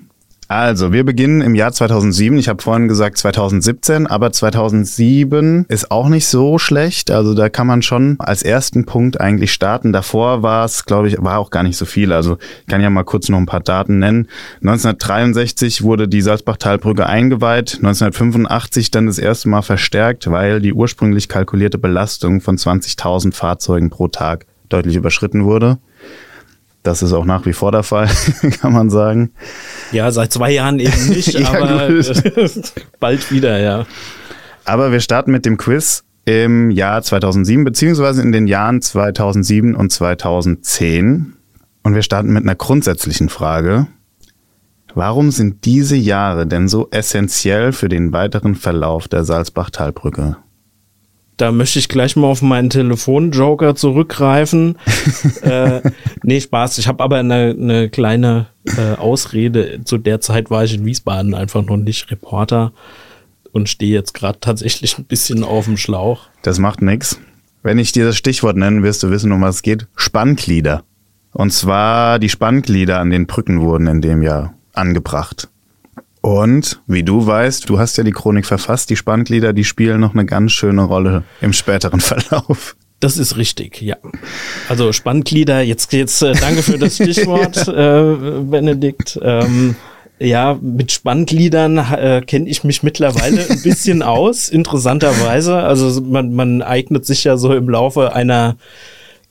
Also, 0.50 0.94
wir 0.94 1.04
beginnen 1.04 1.42
im 1.42 1.54
Jahr 1.54 1.72
2007. 1.72 2.38
Ich 2.38 2.48
habe 2.48 2.62
vorhin 2.62 2.88
gesagt 2.88 3.18
2017, 3.18 4.06
aber 4.06 4.32
2007 4.32 5.66
ist 5.68 5.90
auch 5.90 6.08
nicht 6.08 6.26
so 6.26 6.56
schlecht. 6.56 7.10
Also 7.10 7.34
da 7.34 7.50
kann 7.50 7.66
man 7.66 7.82
schon 7.82 8.16
als 8.18 8.42
ersten 8.42 8.86
Punkt 8.86 9.20
eigentlich 9.20 9.52
starten. 9.52 9.92
Davor 9.92 10.42
war 10.42 10.64
es, 10.64 10.86
glaube 10.86 11.08
ich, 11.08 11.22
war 11.22 11.38
auch 11.38 11.50
gar 11.50 11.64
nicht 11.64 11.76
so 11.76 11.84
viel. 11.84 12.14
Also 12.14 12.38
ich 12.62 12.66
kann 12.66 12.80
ja 12.80 12.88
mal 12.88 13.04
kurz 13.04 13.28
noch 13.28 13.36
ein 13.36 13.44
paar 13.44 13.60
Daten 13.60 13.98
nennen. 13.98 14.26
1963 14.62 15.82
wurde 15.82 16.08
die 16.08 16.22
Salzbach-Talbrücke 16.22 17.04
eingeweiht. 17.04 17.74
1985 17.74 18.90
dann 18.90 19.04
das 19.04 19.18
erste 19.18 19.50
Mal 19.50 19.60
verstärkt, 19.60 20.30
weil 20.30 20.62
die 20.62 20.72
ursprünglich 20.72 21.28
kalkulierte 21.28 21.76
Belastung 21.76 22.40
von 22.40 22.56
20.000 22.56 23.34
Fahrzeugen 23.34 23.90
pro 23.90 24.08
Tag 24.08 24.46
deutlich 24.70 24.96
überschritten 24.96 25.44
wurde. 25.44 25.76
Das 26.88 27.02
ist 27.02 27.12
auch 27.12 27.26
nach 27.26 27.44
wie 27.44 27.52
vor 27.52 27.70
der 27.70 27.82
Fall, 27.82 28.08
kann 28.62 28.72
man 28.72 28.88
sagen. 28.88 29.32
Ja, 29.92 30.10
seit 30.10 30.32
zwei 30.32 30.52
Jahren 30.52 30.80
eben 30.80 31.08
nicht, 31.10 31.34
ja, 31.38 31.46
aber 31.52 31.90
bald 32.98 33.30
wieder, 33.30 33.60
ja. 33.60 33.84
Aber 34.64 34.90
wir 34.90 35.00
starten 35.00 35.30
mit 35.30 35.44
dem 35.44 35.58
Quiz 35.58 36.04
im 36.24 36.70
Jahr 36.70 37.02
2007, 37.02 37.62
beziehungsweise 37.62 38.22
in 38.22 38.32
den 38.32 38.46
Jahren 38.46 38.80
2007 38.80 39.74
und 39.74 39.92
2010. 39.92 41.34
Und 41.82 41.94
wir 41.94 42.00
starten 42.00 42.32
mit 42.32 42.44
einer 42.44 42.54
grundsätzlichen 42.54 43.28
Frage. 43.28 43.86
Warum 44.94 45.30
sind 45.30 45.66
diese 45.66 45.96
Jahre 45.96 46.46
denn 46.46 46.68
so 46.68 46.88
essentiell 46.90 47.72
für 47.72 47.90
den 47.90 48.14
weiteren 48.14 48.54
Verlauf 48.54 49.08
der 49.08 49.24
Salzbach-Talbrücke? 49.24 50.38
Da 51.38 51.52
möchte 51.52 51.78
ich 51.78 51.88
gleich 51.88 52.16
mal 52.16 52.26
auf 52.26 52.42
meinen 52.42 52.68
Telefonjoker 52.68 53.74
zurückgreifen. 53.74 54.76
äh, 55.42 55.80
nee, 56.22 56.40
Spaß. 56.40 56.78
Ich 56.78 56.88
habe 56.88 57.02
aber 57.02 57.16
eine, 57.16 57.56
eine 57.58 57.88
kleine 57.88 58.46
äh, 58.76 58.96
Ausrede. 58.96 59.80
Zu 59.84 59.98
der 59.98 60.20
Zeit 60.20 60.50
war 60.50 60.64
ich 60.64 60.74
in 60.74 60.84
Wiesbaden 60.84 61.34
einfach 61.34 61.64
noch 61.64 61.76
nicht 61.76 62.10
Reporter 62.10 62.72
und 63.52 63.68
stehe 63.68 63.94
jetzt 63.94 64.14
gerade 64.14 64.40
tatsächlich 64.40 64.98
ein 64.98 65.04
bisschen 65.04 65.44
auf 65.44 65.64
dem 65.64 65.76
Schlauch. 65.76 66.28
Das 66.42 66.58
macht 66.58 66.82
nichts. 66.82 67.18
Wenn 67.62 67.78
ich 67.78 67.92
dir 67.92 68.04
das 68.04 68.16
Stichwort 68.16 68.56
nenne, 68.56 68.82
wirst 68.82 69.02
du 69.02 69.10
wissen, 69.10 69.32
um 69.32 69.42
was 69.42 69.56
es 69.56 69.62
geht. 69.62 69.86
Spannglieder. 69.96 70.82
Und 71.32 71.52
zwar 71.52 72.18
die 72.18 72.28
Spannglieder 72.28 72.98
an 72.98 73.10
den 73.10 73.26
Brücken 73.26 73.60
wurden 73.60 73.86
in 73.86 74.00
dem 74.00 74.22
Jahr 74.22 74.54
angebracht. 74.72 75.48
Und 76.28 76.82
wie 76.86 77.02
du 77.04 77.26
weißt, 77.26 77.70
du 77.70 77.78
hast 77.78 77.96
ja 77.96 78.04
die 78.04 78.12
Chronik 78.12 78.44
verfasst, 78.44 78.90
die 78.90 78.96
Spannglieder, 78.96 79.54
die 79.54 79.64
spielen 79.64 79.98
noch 79.98 80.12
eine 80.12 80.26
ganz 80.26 80.52
schöne 80.52 80.82
Rolle 80.82 81.24
im 81.40 81.54
späteren 81.54 82.00
Verlauf. 82.02 82.76
Das 83.00 83.16
ist 83.16 83.38
richtig, 83.38 83.80
ja. 83.80 83.96
Also 84.68 84.92
Spannglieder, 84.92 85.62
jetzt 85.62 85.90
jetzt 85.94 86.20
äh, 86.20 86.34
danke 86.34 86.62
für 86.62 86.76
das 86.76 86.96
Stichwort, 86.96 87.66
äh, 87.68 88.42
Benedikt. 88.42 89.18
Ähm, 89.22 89.76
ja, 90.18 90.58
mit 90.60 90.92
Spanngliedern 90.92 91.78
äh, 91.78 92.20
kenne 92.26 92.50
ich 92.50 92.62
mich 92.62 92.82
mittlerweile 92.82 93.48
ein 93.48 93.62
bisschen 93.62 94.02
aus, 94.02 94.50
interessanterweise. 94.50 95.56
Also 95.56 96.02
man, 96.02 96.34
man 96.34 96.60
eignet 96.60 97.06
sich 97.06 97.24
ja 97.24 97.38
so 97.38 97.54
im 97.54 97.70
Laufe 97.70 98.12
einer 98.12 98.58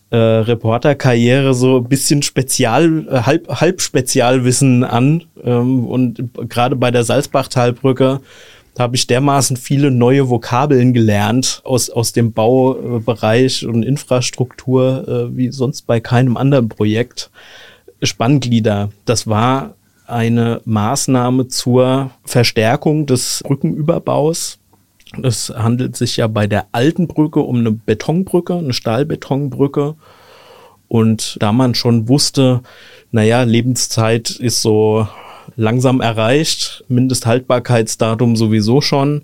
äh, 0.10 0.18
Reporterkarriere 0.18 1.54
so 1.54 1.78
ein 1.78 1.90
bisschen 1.90 2.22
Spezial, 2.22 3.08
äh, 3.10 3.22
halb, 3.22 3.50
halb 3.50 3.82
Spezialwissen 3.82 4.84
an. 4.84 5.24
Ähm, 5.44 5.86
und 5.86 6.24
gerade 6.50 6.76
bei 6.76 6.92
der 6.92 7.04
Salzbachtalbrücke 7.04 8.22
habe 8.80 8.96
ich 8.96 9.08
dermaßen 9.08 9.58
viele 9.58 9.92
neue 9.92 10.30
Vokabeln 10.30 10.94
gelernt 10.94 11.62
aus, 11.64 11.90
aus 11.90 12.14
dem 12.14 12.32
Baubereich 12.32 13.66
und 13.66 13.84
Infrastruktur 13.84 15.08
äh, 15.08 15.36
wie 15.36 15.52
sonst 15.52 15.88
bei 15.88 16.00
keinem 16.00 16.38
anderen 16.38 16.70
Projekt. 16.70 17.32
Spannglieder, 18.04 18.90
das 19.06 19.26
war 19.26 19.74
eine 20.06 20.62
Maßnahme 20.66 21.48
zur 21.48 22.12
Verstärkung 22.24 23.08
des 23.08 23.42
Brückenüberbaus 23.44 24.60
es 25.24 25.50
handelt 25.50 25.96
sich 25.96 26.18
ja 26.18 26.28
bei 26.28 26.48
der 26.48 26.68
alten 26.72 27.08
Brücke 27.08 27.40
um 27.40 27.58
eine 27.58 27.72
Betonbrücke, 27.72 28.56
eine 28.56 28.74
Stahlbetonbrücke. 28.74 29.96
Und 30.88 31.38
da 31.42 31.52
man 31.52 31.76
schon 31.76 32.08
wusste, 32.08 32.62
naja, 33.12 33.44
Lebenszeit 33.44 34.30
ist 34.30 34.62
so 34.62 35.08
langsam 35.56 36.02
erreicht, 36.02 36.84
Mindesthaltbarkeitsdatum 36.88 38.36
sowieso 38.36 38.82
schon, 38.82 39.24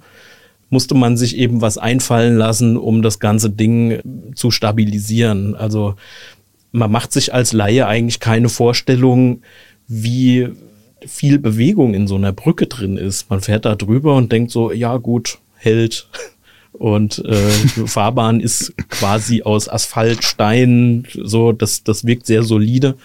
musste 0.69 0.95
man 0.95 1.17
sich 1.17 1.37
eben 1.37 1.61
was 1.61 1.77
einfallen 1.77 2.35
lassen, 2.35 2.77
um 2.77 3.01
das 3.01 3.19
ganze 3.19 3.49
Ding 3.49 4.33
zu 4.35 4.51
stabilisieren. 4.51 5.55
Also 5.55 5.95
man 6.71 6.91
macht 6.91 7.13
sich 7.13 7.33
als 7.33 7.53
Laie 7.53 7.87
eigentlich 7.87 8.19
keine 8.19 8.49
Vorstellung, 8.49 9.41
wie 9.87 10.49
viel 11.05 11.37
Bewegung 11.37 11.93
in 11.93 12.07
so 12.07 12.15
einer 12.15 12.31
Brücke 12.31 12.67
drin 12.67 12.97
ist. 12.97 13.29
Man 13.29 13.41
fährt 13.41 13.65
da 13.65 13.75
drüber 13.75 14.15
und 14.15 14.31
denkt 14.31 14.51
so, 14.51 14.71
ja 14.71 14.97
gut, 14.97 15.37
hält. 15.63 16.07
Und 16.73 17.19
äh, 17.19 17.49
Fahrbahn 17.85 18.39
ist 18.39 18.73
quasi 18.89 19.43
aus 19.43 19.69
Asphalt, 19.69 20.23
Stein, 20.23 21.07
so, 21.13 21.51
das, 21.51 21.83
das 21.83 22.05
wirkt 22.05 22.25
sehr 22.25 22.43
solide. 22.43 22.95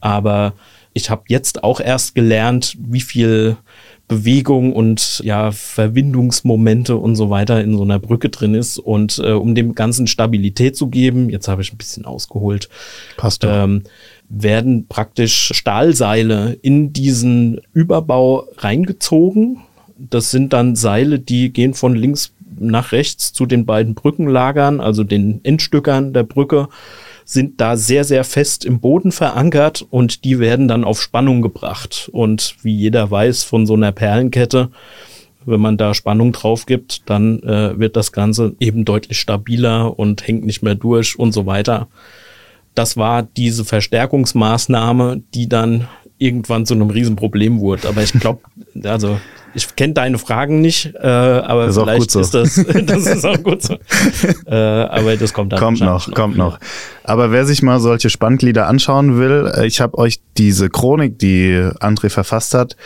Aber 0.00 0.54
ich 0.94 1.10
habe 1.10 1.24
jetzt 1.28 1.62
auch 1.62 1.80
erst 1.80 2.14
gelernt, 2.14 2.76
wie 2.80 3.00
viel 3.00 3.56
Bewegung 4.08 4.72
und 4.72 5.20
ja, 5.22 5.52
Verbindungsmomente 5.52 6.96
und 6.96 7.14
so 7.14 7.28
weiter 7.28 7.62
in 7.62 7.76
so 7.76 7.82
einer 7.82 7.98
Brücke 7.98 8.30
drin 8.30 8.54
ist. 8.54 8.78
Und 8.78 9.18
äh, 9.22 9.32
um 9.32 9.54
dem 9.54 9.74
Ganzen 9.74 10.06
Stabilität 10.06 10.76
zu 10.76 10.88
geben, 10.88 11.28
jetzt 11.28 11.46
habe 11.46 11.60
ich 11.60 11.72
ein 11.72 11.76
bisschen 11.76 12.06
ausgeholt, 12.06 12.70
Passt 13.18 13.44
ähm, 13.44 13.82
werden 14.30 14.86
praktisch 14.88 15.52
Stahlseile 15.54 16.58
in 16.62 16.92
diesen 16.94 17.60
Überbau 17.74 18.48
reingezogen 18.56 19.60
das 19.98 20.30
sind 20.30 20.52
dann 20.52 20.76
Seile, 20.76 21.18
die 21.18 21.52
gehen 21.52 21.74
von 21.74 21.94
links 21.94 22.32
nach 22.58 22.92
rechts 22.92 23.32
zu 23.32 23.46
den 23.46 23.66
beiden 23.66 23.94
Brückenlagern, 23.94 24.80
also 24.80 25.04
den 25.04 25.40
Endstückern 25.44 26.12
der 26.12 26.24
Brücke, 26.24 26.68
sind 27.24 27.60
da 27.60 27.76
sehr, 27.76 28.04
sehr 28.04 28.24
fest 28.24 28.64
im 28.64 28.80
Boden 28.80 29.12
verankert 29.12 29.86
und 29.90 30.24
die 30.24 30.38
werden 30.38 30.66
dann 30.66 30.84
auf 30.84 31.02
Spannung 31.02 31.42
gebracht. 31.42 32.08
Und 32.12 32.56
wie 32.62 32.74
jeder 32.74 33.10
weiß 33.10 33.44
von 33.44 33.66
so 33.66 33.74
einer 33.74 33.92
Perlenkette, 33.92 34.70
wenn 35.44 35.60
man 35.60 35.76
da 35.76 35.94
Spannung 35.94 36.32
drauf 36.32 36.66
gibt, 36.66 37.08
dann 37.08 37.42
äh, 37.42 37.78
wird 37.78 37.96
das 37.96 38.12
Ganze 38.12 38.54
eben 38.60 38.84
deutlich 38.84 39.18
stabiler 39.18 39.98
und 39.98 40.26
hängt 40.26 40.44
nicht 40.44 40.62
mehr 40.62 40.74
durch 40.74 41.18
und 41.18 41.32
so 41.32 41.46
weiter. 41.46 41.88
Das 42.74 42.96
war 42.96 43.22
diese 43.22 43.64
Verstärkungsmaßnahme, 43.64 45.22
die 45.34 45.48
dann 45.48 45.88
irgendwann 46.18 46.66
zu 46.66 46.74
einem 46.74 46.90
Riesenproblem 46.90 47.60
wurde. 47.60 47.88
Aber 47.88 48.02
ich 48.02 48.12
glaube, 48.12 48.40
also 48.84 49.18
ich 49.54 49.74
kenne 49.76 49.94
deine 49.94 50.18
Fragen 50.18 50.60
nicht, 50.60 50.94
äh, 50.94 51.06
aber 51.06 51.66
Das 51.66 51.76
ist 51.76 51.82
vielleicht 51.82 52.10
so. 52.10 52.20
ist 52.20 52.34
das, 52.34 52.54
das 52.86 53.06
ist 53.06 53.24
auch 53.24 53.42
gut 53.42 53.62
so. 53.62 53.74
äh, 54.46 54.54
aber 54.54 55.16
das 55.16 55.32
kommt 55.32 55.52
dann 55.52 55.58
Kommt 55.58 55.80
wahrscheinlich 55.80 56.08
noch, 56.08 56.14
kommt 56.14 56.36
noch. 56.36 56.58
Aber 57.04 57.32
wer 57.32 57.46
sich 57.46 57.62
mal 57.62 57.80
solche 57.80 58.10
Spannglieder 58.10 58.66
anschauen 58.66 59.18
will, 59.18 59.50
äh, 59.56 59.66
ich 59.66 59.80
habe 59.80 59.96
euch 59.98 60.20
diese 60.36 60.68
Chronik, 60.68 61.18
die 61.18 61.54
André 61.80 62.10
verfasst 62.10 62.54
hat, 62.54 62.76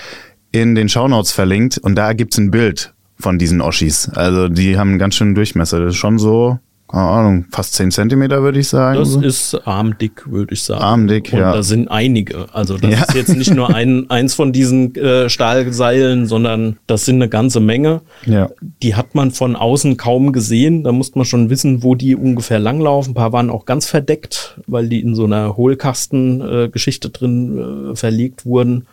in 0.52 0.74
den 0.74 0.88
Shownotes 0.88 1.32
verlinkt 1.32 1.78
und 1.78 1.94
da 1.96 2.12
gibt's 2.12 2.38
ein 2.38 2.50
Bild 2.50 2.92
von 3.18 3.38
diesen 3.38 3.60
Oschis. 3.60 4.08
Also 4.14 4.48
die 4.48 4.78
haben 4.78 4.90
einen 4.90 4.98
ganz 4.98 5.14
schönen 5.14 5.34
Durchmesser. 5.34 5.80
Das 5.80 5.94
ist 5.94 6.00
schon 6.00 6.18
so, 6.18 6.58
keine 6.92 7.08
Ahnung, 7.08 7.46
fast 7.50 7.74
10 7.74 7.90
Zentimeter 7.90 8.42
würde 8.42 8.60
ich 8.60 8.68
sagen. 8.68 8.98
Das 8.98 9.16
ist 9.16 9.54
armdick, 9.66 10.30
würde 10.30 10.52
ich 10.54 10.62
sagen. 10.62 10.82
Armdick, 10.82 11.32
Und 11.32 11.38
ja. 11.38 11.52
da 11.54 11.62
sind 11.62 11.88
einige. 11.88 12.46
Also 12.52 12.76
das 12.78 12.90
Ja. 12.90 12.98
ist 13.04 13.14
jetzt 13.14 13.36
nicht 13.36 13.54
nur 13.54 13.74
ein, 13.74 14.06
eins 14.10 14.34
von 14.34 14.52
diesen 14.52 14.94
äh, 14.94 15.28
Stahlseilen, 15.28 16.26
sondern 16.26 16.76
das 16.86 17.04
sind 17.06 17.16
eine 17.16 17.28
ganze 17.28 17.60
Menge. 17.60 18.02
ja. 18.26 18.48
Die 18.82 18.94
hat 18.94 19.14
man 19.14 19.30
von 19.30 19.56
außen 19.56 19.96
kaum 19.96 20.32
gesehen. 20.32 20.84
Da 20.84 20.92
musste 20.92 21.18
man 21.18 21.24
schon 21.24 21.50
wissen, 21.50 21.82
wo 21.82 21.94
die 21.94 22.14
ungefähr 22.16 22.58
langlaufen. 22.58 23.12
Ein 23.12 23.14
paar 23.14 23.32
waren 23.32 23.48
auch 23.50 23.64
ganz 23.64 23.86
verdeckt, 23.86 24.60
weil 24.66 24.88
die 24.88 25.00
in 25.00 25.14
so 25.14 25.24
einer 25.24 25.56
Hohlkasten-Geschichte 25.56 27.10
drin 27.10 27.90
äh, 27.92 27.96
verlegt 27.96 28.44
wurden. 28.44 28.86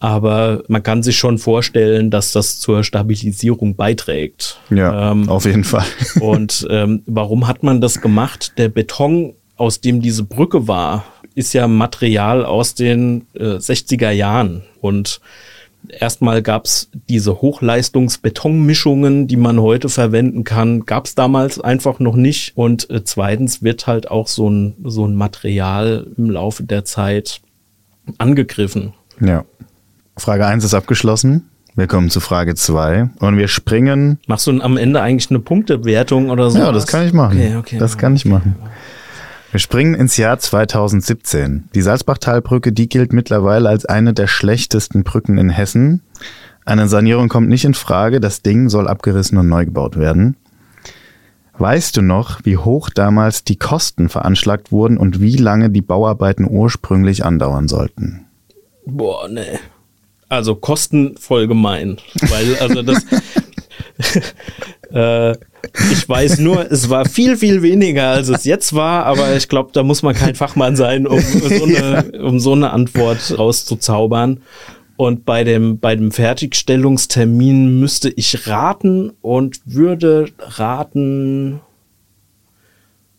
Aber 0.00 0.62
man 0.66 0.82
kann 0.82 1.02
sich 1.02 1.18
schon 1.18 1.38
vorstellen, 1.38 2.10
dass 2.10 2.32
das 2.32 2.58
zur 2.58 2.82
Stabilisierung 2.84 3.76
beiträgt. 3.76 4.58
Ja, 4.70 5.12
Ähm, 5.12 5.28
auf 5.28 5.44
jeden 5.44 5.64
Fall. 5.64 5.84
und 6.20 6.66
ähm, 6.70 7.02
warum 7.06 7.46
hat 7.46 7.62
man 7.62 7.82
das 7.82 8.00
gemacht? 8.00 8.54
Der 8.56 8.70
Beton, 8.70 9.34
aus 9.56 9.82
dem 9.82 10.00
diese 10.00 10.24
Brücke 10.24 10.66
war, 10.66 11.04
ist 11.34 11.52
ja 11.52 11.68
Material 11.68 12.46
aus 12.46 12.74
den 12.74 13.26
äh, 13.34 13.56
60er 13.56 14.10
Jahren. 14.10 14.62
Und 14.80 15.20
erstmal 15.88 16.42
gab 16.42 16.64
es 16.64 16.90
diese 17.08 17.42
Hochleistungsbetonmischungen, 17.42 19.28
die 19.28 19.36
man 19.36 19.60
heute 19.60 19.90
verwenden 19.90 20.44
kann, 20.44 20.86
gab 20.86 21.06
es 21.06 21.14
damals 21.14 21.60
einfach 21.60 21.98
noch 21.98 22.16
nicht. 22.16 22.56
Und 22.56 22.88
äh, 22.88 23.04
zweitens 23.04 23.62
wird 23.62 23.86
halt 23.86 24.10
auch 24.10 24.28
so 24.28 24.48
ein, 24.48 24.76
so 24.82 25.06
ein 25.06 25.14
Material 25.14 26.06
im 26.16 26.30
Laufe 26.30 26.62
der 26.62 26.86
Zeit 26.86 27.42
angegriffen. 28.16 28.94
Ja. 29.20 29.44
Frage 30.20 30.46
1 30.46 30.64
ist 30.64 30.74
abgeschlossen. 30.74 31.50
Wir 31.76 31.86
kommen 31.86 32.10
zu 32.10 32.20
Frage 32.20 32.54
2 32.54 33.10
und 33.20 33.36
wir 33.38 33.48
springen. 33.48 34.18
Machst 34.26 34.46
du 34.46 34.60
am 34.60 34.76
Ende 34.76 35.00
eigentlich 35.00 35.30
eine 35.30 35.38
Punktewertung 35.38 36.30
oder 36.30 36.50
so? 36.50 36.58
Ja, 36.58 36.72
das 36.72 36.86
kann 36.86 37.06
ich 37.06 37.12
machen. 37.12 37.38
Okay, 37.38 37.56
okay. 37.56 37.78
das 37.78 37.96
kann 37.96 38.14
ich 38.16 38.26
machen. 38.26 38.56
Wir 39.50 39.60
springen 39.60 39.94
ins 39.94 40.16
Jahr 40.16 40.38
2017. 40.38 41.70
Die 41.74 41.80
Salzbachtalbrücke, 41.80 42.72
die 42.72 42.88
gilt 42.88 43.12
mittlerweile 43.12 43.68
als 43.68 43.86
eine 43.86 44.12
der 44.12 44.26
schlechtesten 44.26 45.04
Brücken 45.04 45.38
in 45.38 45.48
Hessen. 45.48 46.02
Eine 46.64 46.86
Sanierung 46.86 47.28
kommt 47.28 47.48
nicht 47.48 47.64
in 47.64 47.74
Frage. 47.74 48.20
Das 48.20 48.42
Ding 48.42 48.68
soll 48.68 48.86
abgerissen 48.86 49.38
und 49.38 49.48
neu 49.48 49.64
gebaut 49.64 49.96
werden. 49.96 50.36
Weißt 51.58 51.96
du 51.96 52.02
noch, 52.02 52.40
wie 52.44 52.58
hoch 52.58 52.90
damals 52.90 53.44
die 53.44 53.56
Kosten 53.56 54.08
veranschlagt 54.08 54.70
wurden 54.70 54.98
und 54.98 55.20
wie 55.20 55.36
lange 55.36 55.70
die 55.70 55.82
Bauarbeiten 55.82 56.46
ursprünglich 56.48 57.24
andauern 57.24 57.68
sollten? 57.68 58.26
Boah, 58.86 59.28
nee. 59.28 59.58
Also 60.30 60.54
Kosten 60.54 61.16
voll 61.18 61.46
gemein. 61.48 61.98
Weil, 62.28 62.56
also 62.60 62.82
das. 62.82 63.04
äh, 64.92 65.32
ich 65.92 66.08
weiß 66.08 66.38
nur, 66.38 66.70
es 66.70 66.88
war 66.88 67.04
viel, 67.04 67.36
viel 67.36 67.60
weniger, 67.62 68.08
als 68.08 68.28
es 68.28 68.44
jetzt 68.44 68.74
war, 68.74 69.04
aber 69.04 69.36
ich 69.36 69.48
glaube, 69.48 69.70
da 69.72 69.82
muss 69.82 70.02
man 70.02 70.14
kein 70.14 70.34
Fachmann 70.34 70.76
sein, 70.76 71.06
um 71.06 71.20
so 71.20 71.64
eine, 71.64 72.12
um 72.22 72.40
so 72.40 72.52
eine 72.52 72.70
Antwort 72.70 73.36
rauszuzaubern. 73.36 74.40
Und 74.96 75.24
bei 75.24 75.44
dem, 75.44 75.78
bei 75.80 75.96
dem 75.96 76.12
Fertigstellungstermin 76.12 77.80
müsste 77.80 78.10
ich 78.10 78.46
raten 78.46 79.10
und 79.20 79.60
würde 79.64 80.28
raten 80.38 81.60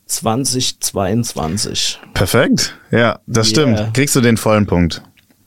2022. 0.06 2.00
Perfekt. 2.14 2.78
Ja, 2.92 3.20
das 3.28 3.52
Yeah. 3.52 3.76
stimmt. 3.76 3.94
Kriegst 3.94 4.16
du 4.16 4.22
den 4.22 4.38
vollen 4.38 4.66
Punkt. 4.68 5.02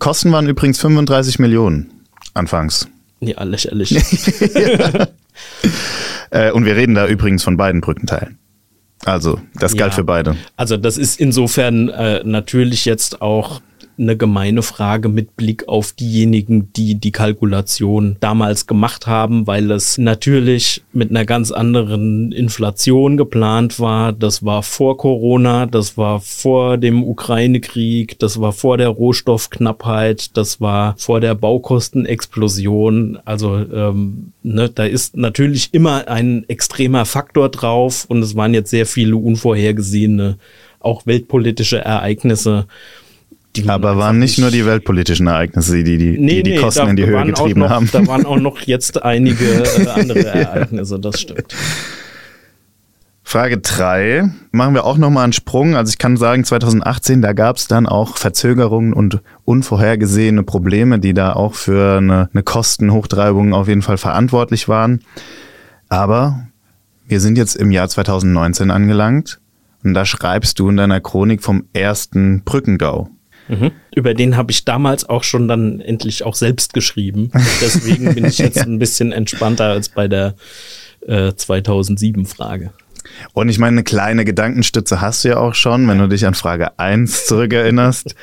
Kosten 0.04 0.32
waren 0.32 0.46
übrigens 0.46 0.78
35 0.80 1.38
Millionen 1.38 1.90
anfangs. 2.34 2.88
Ja, 3.20 3.42
lächerlich. 3.42 3.96
Äh, 6.30 6.50
und 6.52 6.64
wir 6.64 6.74
reden 6.76 6.94
da 6.94 7.06
übrigens 7.06 7.42
von 7.44 7.56
beiden 7.56 7.80
Brückenteilen. 7.80 8.38
Also, 9.04 9.40
das 9.54 9.76
galt 9.76 9.92
Ja. 9.92 9.96
für 9.96 10.04
beide. 10.04 10.36
Also 10.56 10.76
das 10.76 10.98
ist 10.98 11.20
insofern 11.20 11.88
äh, 11.90 12.22
natürlich 12.24 12.84
jetzt 12.84 13.22
auch 13.22 13.60
eine 13.98 14.16
gemeine 14.16 14.62
Frage 14.62 15.08
mit 15.08 15.36
Blick 15.36 15.68
auf 15.68 15.92
diejenigen, 15.92 16.72
die 16.72 16.96
die 16.96 17.12
Kalkulation 17.12 18.16
damals 18.20 18.66
gemacht 18.66 19.06
haben, 19.06 19.46
weil 19.46 19.70
es 19.70 19.98
natürlich 19.98 20.82
mit 20.92 21.10
einer 21.10 21.24
ganz 21.24 21.50
anderen 21.50 22.32
Inflation 22.32 23.16
geplant 23.16 23.78
war. 23.80 24.12
Das 24.12 24.44
war 24.44 24.62
vor 24.62 24.96
Corona, 24.96 25.66
das 25.66 25.96
war 25.96 26.20
vor 26.20 26.78
dem 26.78 27.04
Ukraine-Krieg, 27.04 28.18
das 28.18 28.40
war 28.40 28.52
vor 28.52 28.78
der 28.78 28.88
Rohstoffknappheit, 28.88 30.36
das 30.36 30.60
war 30.60 30.94
vor 30.98 31.20
der 31.20 31.34
Baukostenexplosion. 31.34 33.18
Also 33.24 33.56
ähm, 33.56 34.32
ne, 34.42 34.68
da 34.68 34.84
ist 34.84 35.16
natürlich 35.16 35.72
immer 35.72 36.08
ein 36.08 36.44
extremer 36.48 37.04
Faktor 37.04 37.48
drauf 37.48 38.06
und 38.08 38.22
es 38.22 38.36
waren 38.36 38.54
jetzt 38.54 38.70
sehr 38.70 38.86
viele 38.86 39.16
unvorhergesehene, 39.16 40.38
auch 40.80 41.06
weltpolitische 41.06 41.78
Ereignisse. 41.78 42.66
Die 43.56 43.68
Aber 43.68 43.96
waren 43.96 44.18
nicht 44.18 44.38
nur 44.38 44.50
die 44.50 44.66
weltpolitischen 44.66 45.26
Ereignisse, 45.26 45.82
die 45.84 45.98
die, 45.98 46.18
Nee, 46.18 46.36
die, 46.36 46.42
die 46.42 46.50
nee, 46.52 46.58
Kosten 46.58 46.88
in 46.88 46.96
die 46.96 47.06
Höhe 47.06 47.24
getrieben 47.24 47.60
noch, 47.60 47.70
haben. 47.70 47.88
Da 47.92 48.06
waren 48.06 48.26
auch 48.26 48.38
noch 48.38 48.60
jetzt 48.60 49.02
einige 49.02 49.44
äh, 49.64 49.86
andere 49.88 50.26
Ereignisse, 50.26 50.98
das 50.98 51.20
stimmt. 51.20 51.54
Frage 53.22 53.58
3. 53.58 54.30
Machen 54.52 54.74
wir 54.74 54.84
auch 54.84 54.98
nochmal 54.98 55.24
einen 55.24 55.32
Sprung. 55.32 55.74
Also 55.74 55.90
ich 55.90 55.98
kann 55.98 56.16
sagen, 56.16 56.44
2018, 56.44 57.22
da 57.22 57.32
gab 57.32 57.56
es 57.56 57.66
dann 57.66 57.86
auch 57.86 58.16
Verzögerungen 58.16 58.92
und 58.92 59.22
unvorhergesehene 59.44 60.42
Probleme, 60.42 60.98
die 60.98 61.14
da 61.14 61.32
auch 61.32 61.54
für 61.54 61.98
eine, 61.98 62.28
eine 62.32 62.42
Kostenhochtreibung 62.42 63.54
auf 63.54 63.66
jeden 63.66 63.82
Fall 63.82 63.96
verantwortlich 63.96 64.68
waren. 64.68 65.00
Aber 65.88 66.46
wir 67.06 67.20
sind 67.20 67.38
jetzt 67.38 67.56
im 67.56 67.70
Jahr 67.70 67.88
2019 67.88 68.70
angelangt 68.70 69.40
und 69.82 69.94
da 69.94 70.04
schreibst 70.04 70.58
du 70.58 70.68
in 70.68 70.76
deiner 70.76 71.00
Chronik 71.00 71.42
vom 71.42 71.64
ersten 71.72 72.42
Brückengau. 72.44 73.10
Mhm. 73.48 73.72
Über 73.94 74.14
den 74.14 74.36
habe 74.36 74.50
ich 74.50 74.64
damals 74.64 75.08
auch 75.08 75.24
schon 75.24 75.48
dann 75.48 75.80
endlich 75.80 76.24
auch 76.24 76.34
selbst 76.34 76.74
geschrieben. 76.74 77.30
Deswegen 77.60 78.14
bin 78.14 78.24
ich 78.24 78.38
jetzt 78.38 78.58
ein 78.58 78.78
bisschen 78.78 79.12
entspannter 79.12 79.66
als 79.66 79.88
bei 79.88 80.08
der 80.08 80.34
äh, 81.06 81.28
2007-Frage. 81.28 82.72
Und 83.32 83.48
ich 83.48 83.58
meine, 83.58 83.74
eine 83.74 83.84
kleine 83.84 84.24
Gedankenstütze 84.24 85.00
hast 85.00 85.24
du 85.24 85.28
ja 85.28 85.36
auch 85.36 85.54
schon, 85.54 85.86
wenn 85.88 85.98
du 85.98 86.08
dich 86.08 86.26
an 86.26 86.34
Frage 86.34 86.78
1 86.78 87.26
zurückerinnerst. 87.26 88.14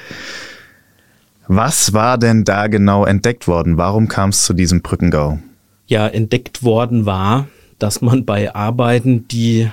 Was 1.48 1.94
war 1.94 2.18
denn 2.18 2.44
da 2.44 2.68
genau 2.68 3.06
entdeckt 3.06 3.48
worden? 3.48 3.78
Warum 3.78 4.08
kam 4.08 4.30
es 4.30 4.44
zu 4.44 4.54
diesem 4.54 4.82
Brückengau? 4.82 5.40
ja 5.92 6.08
entdeckt 6.08 6.64
worden 6.64 7.06
war, 7.06 7.48
dass 7.78 8.02
man 8.02 8.26
bei 8.26 8.56
Arbeiten, 8.56 9.28
die 9.28 9.70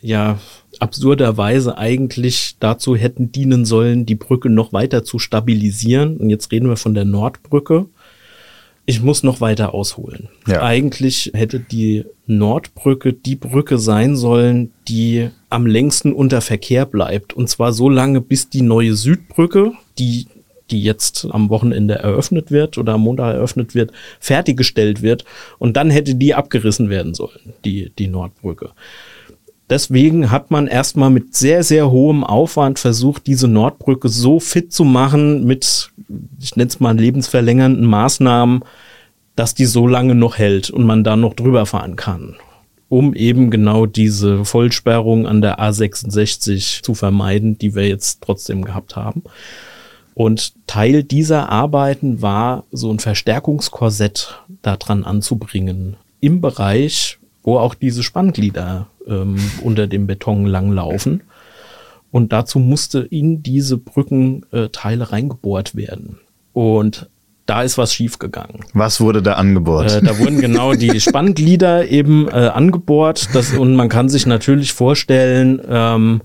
ja 0.00 0.38
absurderweise 0.82 1.78
eigentlich 1.78 2.56
dazu 2.58 2.96
hätten 2.96 3.30
dienen 3.30 3.64
sollen, 3.64 4.04
die 4.04 4.16
Brücke 4.16 4.50
noch 4.50 4.72
weiter 4.72 5.04
zu 5.04 5.20
stabilisieren. 5.20 6.16
Und 6.16 6.28
jetzt 6.28 6.50
reden 6.50 6.68
wir 6.68 6.76
von 6.76 6.94
der 6.94 7.04
Nordbrücke. 7.04 7.86
Ich 8.84 9.00
muss 9.00 9.22
noch 9.22 9.40
weiter 9.40 9.74
ausholen. 9.74 10.28
Ja. 10.48 10.62
Eigentlich 10.62 11.30
hätte 11.34 11.60
die 11.60 12.04
Nordbrücke 12.26 13.12
die 13.12 13.36
Brücke 13.36 13.78
sein 13.78 14.16
sollen, 14.16 14.72
die 14.88 15.30
am 15.50 15.66
längsten 15.66 16.12
unter 16.12 16.40
Verkehr 16.40 16.84
bleibt. 16.84 17.32
Und 17.32 17.48
zwar 17.48 17.72
so 17.72 17.88
lange, 17.88 18.20
bis 18.20 18.50
die 18.50 18.62
neue 18.62 18.94
Südbrücke, 18.94 19.72
die 19.98 20.26
die 20.70 20.82
jetzt 20.82 21.28
am 21.30 21.50
Wochenende 21.50 21.96
eröffnet 21.96 22.50
wird 22.50 22.78
oder 22.78 22.94
am 22.94 23.02
Montag 23.02 23.34
eröffnet 23.34 23.74
wird, 23.74 23.92
fertiggestellt 24.20 25.02
wird. 25.02 25.24
Und 25.58 25.76
dann 25.76 25.90
hätte 25.90 26.14
die 26.14 26.34
abgerissen 26.34 26.88
werden 26.88 27.12
sollen, 27.12 27.52
die, 27.64 27.92
die 27.98 28.08
Nordbrücke. 28.08 28.70
Deswegen 29.72 30.30
hat 30.30 30.50
man 30.50 30.66
erstmal 30.66 31.08
mit 31.08 31.34
sehr, 31.34 31.62
sehr 31.62 31.90
hohem 31.90 32.24
Aufwand 32.24 32.78
versucht, 32.78 33.26
diese 33.26 33.48
Nordbrücke 33.48 34.10
so 34.10 34.38
fit 34.38 34.70
zu 34.70 34.84
machen 34.84 35.46
mit, 35.46 35.90
ich 36.38 36.56
nenne 36.56 36.68
es 36.68 36.78
mal, 36.78 36.94
lebensverlängernden 36.94 37.86
Maßnahmen, 37.86 38.64
dass 39.34 39.54
die 39.54 39.64
so 39.64 39.86
lange 39.86 40.14
noch 40.14 40.36
hält 40.36 40.68
und 40.68 40.84
man 40.84 41.04
da 41.04 41.16
noch 41.16 41.32
drüber 41.32 41.64
fahren 41.64 41.96
kann. 41.96 42.36
Um 42.90 43.14
eben 43.14 43.50
genau 43.50 43.86
diese 43.86 44.44
Vollsperrung 44.44 45.26
an 45.26 45.40
der 45.40 45.58
A66 45.58 46.82
zu 46.82 46.92
vermeiden, 46.92 47.56
die 47.56 47.74
wir 47.74 47.88
jetzt 47.88 48.20
trotzdem 48.20 48.66
gehabt 48.66 48.94
haben. 48.94 49.22
Und 50.12 50.52
Teil 50.66 51.02
dieser 51.02 51.48
Arbeiten 51.48 52.20
war, 52.20 52.64
so 52.72 52.90
ein 52.90 52.98
Verstärkungskorsett 52.98 54.38
daran 54.60 55.04
anzubringen. 55.04 55.96
Im 56.20 56.42
Bereich, 56.42 57.18
wo 57.42 57.58
auch 57.58 57.74
diese 57.74 58.02
Spannglieder 58.02 58.86
ähm, 59.06 59.36
unter 59.62 59.86
dem 59.86 60.06
Beton 60.06 60.46
langlaufen. 60.46 61.22
Und 62.10 62.32
dazu 62.32 62.58
musste 62.58 63.00
in 63.00 63.42
diese 63.42 63.78
Brückenteile 63.78 64.66
äh, 64.66 64.68
Teile 64.68 65.12
reingebohrt 65.12 65.74
werden. 65.74 66.18
Und 66.52 67.08
da 67.46 67.62
ist 67.62 67.78
was 67.78 67.92
schiefgegangen. 67.92 68.64
Was 68.74 69.00
wurde 69.00 69.22
da 69.22 69.34
angebohrt? 69.34 69.92
Äh, 69.92 70.02
da 70.02 70.18
wurden 70.18 70.40
genau 70.40 70.74
die 70.74 71.00
Spannglieder 71.00 71.88
eben 71.88 72.28
äh, 72.28 72.32
angebohrt. 72.32 73.30
Das, 73.34 73.52
und 73.54 73.74
man 73.74 73.88
kann 73.88 74.08
sich 74.08 74.26
natürlich 74.26 74.72
vorstellen, 74.72 75.60
ähm, 75.68 76.22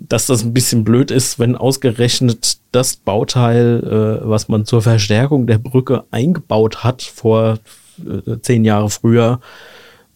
dass 0.00 0.26
das 0.26 0.42
ein 0.42 0.52
bisschen 0.52 0.84
blöd 0.84 1.10
ist, 1.10 1.38
wenn 1.38 1.56
ausgerechnet 1.56 2.58
das 2.72 2.96
Bauteil, 2.96 4.20
äh, 4.24 4.28
was 4.28 4.48
man 4.48 4.64
zur 4.64 4.82
Verstärkung 4.82 5.46
der 5.46 5.58
Brücke 5.58 6.04
eingebaut 6.10 6.82
hat 6.82 7.02
vor 7.02 7.58
äh, 7.98 8.38
zehn 8.40 8.64
Jahre 8.64 8.90
früher, 8.90 9.40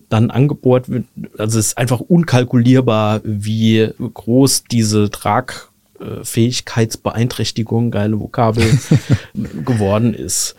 dann 0.08 0.30
angebohrt 0.30 0.88
wird. 0.88 1.04
Also 1.38 1.58
es 1.58 1.66
ist 1.68 1.78
einfach 1.78 2.00
unkalkulierbar, 2.00 3.20
wie 3.24 3.88
groß 3.98 4.64
diese 4.70 5.10
Tragfähigkeitsbeeinträchtigung, 5.10 7.90
geile 7.90 8.20
Vokabel, 8.20 8.78
geworden 9.64 10.14
ist. 10.14 10.54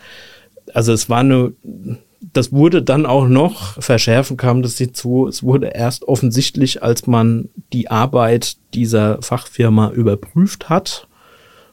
Also 0.73 0.93
es 0.93 1.10
war 1.10 1.19
eine, 1.19 1.53
das 2.34 2.51
wurde 2.51 2.81
dann 2.81 3.05
auch 3.05 3.27
noch, 3.27 3.81
verschärfen 3.81 4.38
kam 4.38 4.62
das 4.62 4.77
hinzu, 4.77 5.27
es 5.27 5.43
wurde 5.43 5.67
erst 5.67 6.08
offensichtlich, 6.08 6.84
als 6.84 7.08
man 7.08 7.49
die 7.71 7.89
Arbeit 7.89 8.58
dieser 8.73 9.21
Fachfirma 9.21 9.91
überprüft 9.91 10.69
hat. 10.69 11.08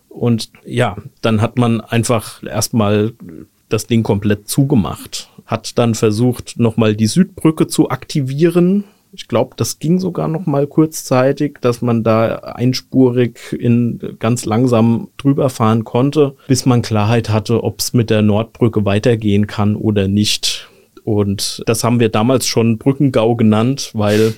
Und 0.08 0.50
ja, 0.64 0.96
dann 1.22 1.40
hat 1.40 1.56
man 1.56 1.80
einfach 1.80 2.42
erstmal 2.42 3.12
das 3.68 3.86
Ding 3.86 4.02
komplett 4.02 4.48
zugemacht. 4.48 5.30
Hat 5.52 5.76
dann 5.76 5.94
versucht, 5.94 6.58
nochmal 6.58 6.96
die 6.96 7.06
Südbrücke 7.06 7.66
zu 7.66 7.90
aktivieren. 7.90 8.84
Ich 9.12 9.28
glaube, 9.28 9.52
das 9.58 9.78
ging 9.78 10.00
sogar 10.00 10.26
noch 10.26 10.46
mal 10.46 10.66
kurzzeitig, 10.66 11.58
dass 11.60 11.82
man 11.82 12.02
da 12.02 12.36
einspurig 12.36 13.38
in 13.52 14.00
ganz 14.18 14.46
langsam 14.46 15.08
drüber 15.18 15.50
fahren 15.50 15.84
konnte, 15.84 16.36
bis 16.48 16.64
man 16.64 16.80
Klarheit 16.80 17.28
hatte, 17.28 17.62
ob 17.62 17.80
es 17.80 17.92
mit 17.92 18.08
der 18.08 18.22
Nordbrücke 18.22 18.86
weitergehen 18.86 19.46
kann 19.46 19.76
oder 19.76 20.08
nicht. 20.08 20.70
Und 21.04 21.62
das 21.66 21.84
haben 21.84 22.00
wir 22.00 22.08
damals 22.08 22.46
schon 22.46 22.78
Brückengau 22.78 23.36
genannt, 23.36 23.90
weil 23.92 24.32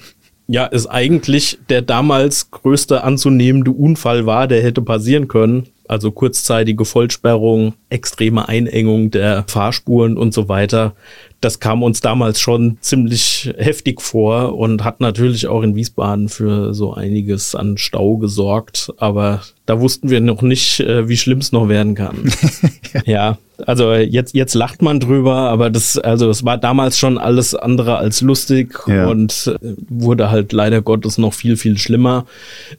ja 0.48 0.68
es 0.72 0.88
eigentlich 0.88 1.60
der 1.68 1.82
damals 1.82 2.50
größte 2.50 3.04
anzunehmende 3.04 3.70
Unfall 3.70 4.26
war, 4.26 4.48
der 4.48 4.64
hätte 4.64 4.82
passieren 4.82 5.28
können. 5.28 5.68
Also 5.86 6.10
kurzzeitige 6.10 6.84
Vollsperrung, 6.84 7.74
extreme 7.94 8.48
Einengung 8.48 9.10
der 9.10 9.44
Fahrspuren 9.46 10.16
und 10.18 10.34
so 10.34 10.48
weiter. 10.48 10.94
Das 11.40 11.60
kam 11.60 11.82
uns 11.82 12.00
damals 12.00 12.40
schon 12.40 12.78
ziemlich 12.80 13.52
heftig 13.56 14.00
vor 14.02 14.56
und 14.56 14.82
hat 14.82 15.00
natürlich 15.00 15.46
auch 15.46 15.62
in 15.62 15.74
Wiesbaden 15.76 16.28
für 16.28 16.74
so 16.74 16.94
einiges 16.94 17.54
an 17.54 17.76
Stau 17.78 18.16
gesorgt. 18.16 18.92
Aber 18.96 19.42
da 19.66 19.80
wussten 19.80 20.10
wir 20.10 20.20
noch 20.20 20.42
nicht, 20.42 20.80
äh, 20.80 21.08
wie 21.08 21.16
schlimm 21.16 21.38
es 21.38 21.52
noch 21.52 21.68
werden 21.68 21.94
kann. 21.94 22.32
ja, 23.04 23.38
also 23.66 23.92
jetzt, 23.92 24.34
jetzt 24.34 24.54
lacht 24.54 24.82
man 24.82 25.00
drüber, 25.00 25.34
aber 25.34 25.70
das, 25.70 25.96
also 25.98 26.28
es 26.30 26.44
war 26.44 26.58
damals 26.58 26.98
schon 26.98 27.18
alles 27.18 27.54
andere 27.54 27.96
als 27.98 28.20
lustig 28.22 28.78
Ja. 28.86 29.06
und 29.08 29.54
äh, 29.62 29.74
wurde 29.88 30.30
halt 30.30 30.52
leider 30.52 30.80
Gottes 30.82 31.18
noch 31.18 31.34
viel, 31.34 31.56
viel 31.56 31.76
schlimmer. 31.78 32.24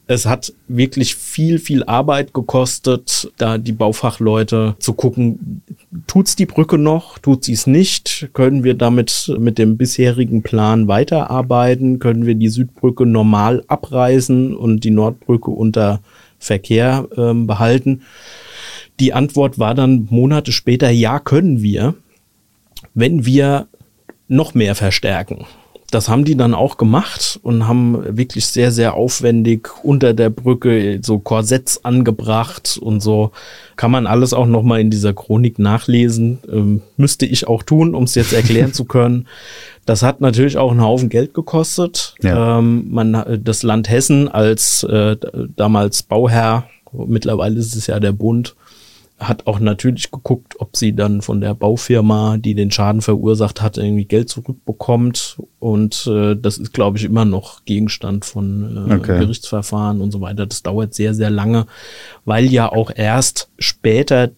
Es 0.07 0.25
hat 0.25 0.53
wirklich 0.67 1.15
viel, 1.15 1.59
viel 1.59 1.83
Arbeit 1.83 2.33
gekostet, 2.33 3.31
da 3.37 3.57
die 3.59 3.71
Baufachleute 3.73 4.75
zu 4.79 4.93
gucken, 4.93 5.04
tut's 6.07 6.35
die 6.35 6.45
Brücke 6.45 6.77
noch, 6.77 7.19
tut 7.19 7.43
sie 7.43 7.53
es 7.53 7.67
nicht, 7.67 8.29
können 8.33 8.63
wir 8.63 8.73
damit 8.73 9.33
mit 9.39 9.57
dem 9.57 9.77
bisherigen 9.77 10.43
Plan 10.43 10.87
weiterarbeiten, 10.87 11.99
können 11.99 12.25
wir 12.25 12.35
die 12.35 12.49
Südbrücke 12.49 13.05
normal 13.05 13.63
abreißen 13.67 14.55
und 14.55 14.83
die 14.83 14.91
Nordbrücke 14.91 15.51
unter 15.51 16.01
Verkehr 16.39 17.07
ähm, 17.17 17.47
behalten. 17.47 18.01
Die 18.99 19.13
Antwort 19.13 19.59
war 19.59 19.75
dann 19.75 20.07
Monate 20.09 20.51
später, 20.51 20.89
ja, 20.89 21.19
können 21.19 21.61
wir, 21.61 21.95
wenn 22.93 23.25
wir 23.25 23.67
noch 24.27 24.53
mehr 24.53 24.75
verstärken. 24.75 25.45
Das 25.91 26.09
haben 26.09 26.25
die 26.25 26.35
dann 26.35 26.53
auch 26.53 26.77
gemacht 26.77 27.39
und 27.43 27.67
haben 27.67 28.17
wirklich 28.17 28.47
sehr, 28.47 28.71
sehr 28.71 28.95
aufwendig 28.95 29.69
unter 29.83 30.13
der 30.13 30.29
Brücke 30.29 30.99
so 31.03 31.19
Korsetts 31.19 31.85
angebracht 31.85 32.79
und 32.81 33.01
so. 33.01 33.31
Kann 33.75 33.91
man 33.91 34.07
alles 34.07 34.33
auch 34.33 34.47
nochmal 34.47 34.81
in 34.81 34.89
dieser 34.89 35.13
Chronik 35.13 35.59
nachlesen. 35.59 36.39
Ähm, 36.51 36.81
müsste 36.97 37.25
ich 37.25 37.47
auch 37.47 37.61
tun, 37.61 37.93
um 37.93 38.05
es 38.05 38.15
jetzt 38.15 38.33
erklären 38.33 38.73
zu 38.73 38.85
können. 38.85 39.27
Das 39.87 40.01
hat 40.01 40.19
natürlich 40.19 40.57
auch 40.57 40.71
einen 40.71 40.81
Haufen 40.81 41.09
Geld 41.09 41.35
gekostet. 41.35 42.15
Ja. 42.23 42.57
Ähm, 42.57 42.87
man, 42.89 43.39
das 43.43 43.61
Land 43.61 43.87
Hessen 43.87 44.27
als 44.27 44.81
äh, 44.81 45.15
damals 45.55 46.01
Bauherr, 46.01 46.67
mittlerweile 46.91 47.59
ist 47.59 47.75
es 47.75 47.85
ja 47.85 47.99
der 47.99 48.11
Bund, 48.11 48.55
hat 49.17 49.47
auch 49.47 49.59
natürlich 49.59 50.11
geguckt, 50.11 50.55
ob 50.59 50.75
sie 50.75 50.93
dann 50.93 51.21
von 51.21 51.39
der 51.39 51.53
Baufirma, 51.53 52.35
die 52.37 52.53
den 52.53 52.69
Schaden 52.71 53.01
verursacht 53.01 53.61
hat, 53.61 53.77
irgendwie 53.77 54.05
Geld 54.05 54.27
zurückbekommt. 54.27 55.37
Und 55.59 56.05
äh, 56.07 56.35
das 56.35 56.57
ist, 56.57 56.73
glaube 56.73 56.97
ich, 56.97 57.05
immer 57.05 57.23
noch 57.23 57.63
Gegenstand 57.63 58.25
von 58.25 58.89
äh, 58.89 58.93
okay. 58.93 59.19
Gerichtsverfahren 59.19 60.01
und 60.01 60.11
so 60.11 60.19
weiter. 60.19 60.45
Das 60.45 60.63
dauert 60.63 60.93
sehr, 60.93 61.13
sehr 61.13 61.29
lange, 61.29 61.65
weil 62.25 62.45
ja 62.45 62.69
auch 62.69 62.91
erst 62.93 63.49
später 63.57 64.31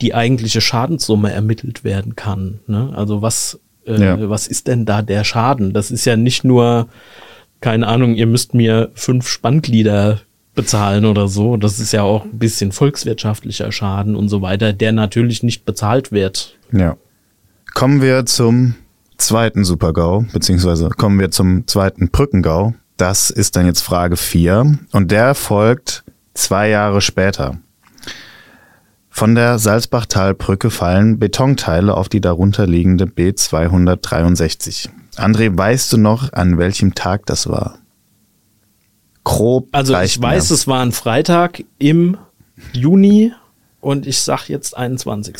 die 0.00 0.14
eigentliche 0.14 0.62
Schadenssumme 0.62 1.30
ermittelt 1.30 1.84
werden 1.84 2.16
kann. 2.16 2.60
Ne? 2.66 2.90
Also 2.94 3.20
was, 3.20 3.60
äh, 3.86 4.02
ja. 4.02 4.30
was 4.30 4.46
ist 4.46 4.66
denn 4.66 4.86
da 4.86 5.02
der 5.02 5.24
Schaden? 5.24 5.74
Das 5.74 5.90
ist 5.90 6.06
ja 6.06 6.16
nicht 6.16 6.42
nur, 6.42 6.88
keine 7.60 7.86
Ahnung, 7.86 8.14
ihr 8.14 8.26
müsst 8.26 8.54
mir 8.54 8.90
fünf 8.94 9.28
Spannglieder 9.28 10.20
bezahlen 10.54 11.04
oder 11.04 11.28
so. 11.28 11.56
Das 11.56 11.78
ist 11.78 11.92
ja 11.92 12.02
auch 12.02 12.24
ein 12.24 12.38
bisschen 12.38 12.72
volkswirtschaftlicher 12.72 13.72
Schaden 13.72 14.16
und 14.16 14.28
so 14.28 14.42
weiter, 14.42 14.72
der 14.72 14.92
natürlich 14.92 15.42
nicht 15.42 15.64
bezahlt 15.64 16.12
wird. 16.12 16.58
Ja. 16.72 16.96
Kommen 17.74 18.02
wir 18.02 18.26
zum 18.26 18.74
zweiten 19.16 19.64
Supergau, 19.64 20.26
beziehungsweise 20.32 20.90
kommen 20.90 21.18
wir 21.18 21.30
zum 21.30 21.66
zweiten 21.66 22.10
Brückengau. 22.10 22.74
Das 22.96 23.30
ist 23.30 23.56
dann 23.56 23.66
jetzt 23.66 23.80
Frage 23.80 24.16
4 24.16 24.78
und 24.92 25.10
der 25.10 25.34
folgt 25.34 26.04
zwei 26.34 26.68
Jahre 26.68 27.00
später. 27.00 27.58
Von 29.14 29.34
der 29.34 29.58
Salzbachtalbrücke 29.58 30.70
fallen 30.70 31.18
Betonteile 31.18 31.94
auf 31.94 32.08
die 32.08 32.20
darunter 32.20 32.66
liegende 32.66 33.04
B263. 33.04 34.88
André, 35.16 35.56
weißt 35.56 35.92
du 35.92 35.98
noch, 35.98 36.32
an 36.32 36.56
welchem 36.56 36.94
Tag 36.94 37.26
das 37.26 37.46
war? 37.46 37.78
Grob. 39.24 39.68
Also 39.72 39.98
ich 40.00 40.20
weiß, 40.20 40.50
es 40.50 40.66
war 40.66 40.82
ein 40.82 40.92
Freitag 40.92 41.64
im 41.78 42.16
Juni 42.72 43.32
und 43.80 44.06
ich 44.06 44.18
sag 44.18 44.48
jetzt 44.48 44.76
21. 44.76 45.36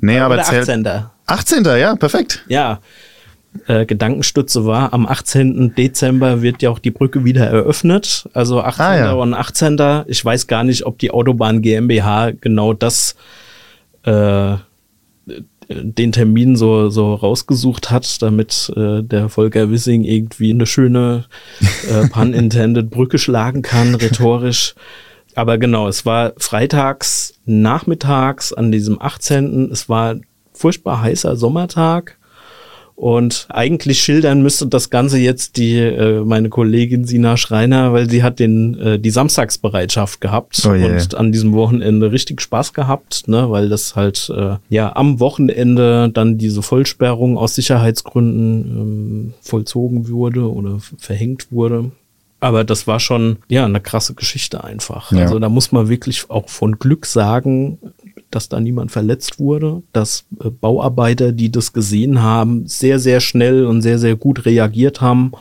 Nee, 0.00 0.18
aber 0.18 0.34
Oder 0.34 0.42
18. 0.42 0.86
18. 1.26 1.64
Ja, 1.64 1.96
perfekt. 1.96 2.44
Ja. 2.48 2.80
Äh, 3.68 3.86
Gedankenstütze 3.86 4.66
war, 4.66 4.92
am 4.92 5.06
18. 5.06 5.74
Dezember 5.76 6.42
wird 6.42 6.60
ja 6.60 6.70
auch 6.70 6.80
die 6.80 6.90
Brücke 6.90 7.24
wieder 7.24 7.46
eröffnet. 7.46 8.28
Also 8.32 8.60
18. 8.60 8.84
Ah, 8.84 8.96
ja. 8.96 9.12
und 9.12 9.32
18. 9.32 10.04
Ich 10.06 10.24
weiß 10.24 10.48
gar 10.48 10.64
nicht, 10.64 10.84
ob 10.84 10.98
die 10.98 11.12
Autobahn 11.12 11.62
GmbH 11.62 12.32
genau 12.32 12.72
das 12.72 13.14
äh, 14.02 14.56
den 15.68 16.12
Termin 16.12 16.56
so, 16.56 16.88
so 16.90 17.14
rausgesucht 17.14 17.90
hat, 17.90 18.22
damit 18.22 18.72
äh, 18.76 19.02
der 19.02 19.28
Volker 19.28 19.70
Wissing 19.70 20.04
irgendwie 20.04 20.50
eine 20.50 20.66
schöne 20.66 21.24
äh, 21.90 22.08
pun-intended 22.12 22.90
Brücke 22.90 23.18
schlagen 23.18 23.62
kann, 23.62 23.94
rhetorisch. 23.94 24.74
Aber 25.34 25.58
genau, 25.58 25.88
es 25.88 26.06
war 26.06 26.32
freitags 26.36 27.34
nachmittags 27.44 28.52
an 28.52 28.70
diesem 28.70 29.00
18. 29.00 29.70
Es 29.72 29.88
war 29.88 30.16
furchtbar 30.52 31.02
heißer 31.02 31.36
Sommertag. 31.36 32.18
Und 32.96 33.46
eigentlich 33.50 34.00
schildern 34.00 34.42
müsste 34.42 34.68
das 34.68 34.88
Ganze 34.88 35.18
jetzt 35.18 35.56
die 35.56 35.78
äh, 35.78 36.20
meine 36.24 36.48
Kollegin 36.48 37.04
Sina 37.04 37.36
Schreiner, 37.36 37.92
weil 37.92 38.08
sie 38.08 38.22
hat 38.22 38.38
den 38.38 38.78
äh, 38.78 38.98
die 39.00 39.10
Samstagsbereitschaft 39.10 40.20
gehabt 40.20 40.62
oh 40.64 40.72
yeah. 40.72 40.92
und 40.92 41.14
an 41.16 41.32
diesem 41.32 41.54
Wochenende 41.54 42.12
richtig 42.12 42.40
Spaß 42.40 42.72
gehabt, 42.72 43.26
ne, 43.26 43.50
weil 43.50 43.68
das 43.68 43.96
halt 43.96 44.30
äh, 44.34 44.56
ja 44.68 44.94
am 44.94 45.18
Wochenende 45.18 46.08
dann 46.14 46.38
diese 46.38 46.62
Vollsperrung 46.62 47.36
aus 47.36 47.56
Sicherheitsgründen 47.56 48.70
ähm, 48.70 49.34
vollzogen 49.40 50.08
wurde 50.08 50.52
oder 50.52 50.78
verhängt 50.96 51.50
wurde. 51.50 51.90
Aber 52.38 52.62
das 52.62 52.86
war 52.86 53.00
schon 53.00 53.38
ja 53.48 53.64
eine 53.64 53.80
krasse 53.80 54.14
Geschichte 54.14 54.62
einfach. 54.62 55.10
Ja. 55.10 55.22
Also 55.22 55.40
da 55.40 55.48
muss 55.48 55.72
man 55.72 55.88
wirklich 55.88 56.30
auch 56.30 56.48
von 56.48 56.78
Glück 56.78 57.06
sagen, 57.06 57.78
dass 58.30 58.48
da 58.48 58.60
niemand 58.60 58.90
verletzt 58.90 59.38
wurde, 59.38 59.82
dass 59.92 60.26
äh, 60.42 60.50
Bauarbeiter, 60.50 61.32
die 61.32 61.50
das 61.50 61.72
gesehen 61.72 62.22
haben, 62.22 62.66
sehr, 62.66 62.98
sehr 62.98 63.20
schnell 63.20 63.66
und 63.66 63.82
sehr, 63.82 63.98
sehr 63.98 64.16
gut 64.16 64.44
reagiert 64.44 65.00
haben 65.00 65.32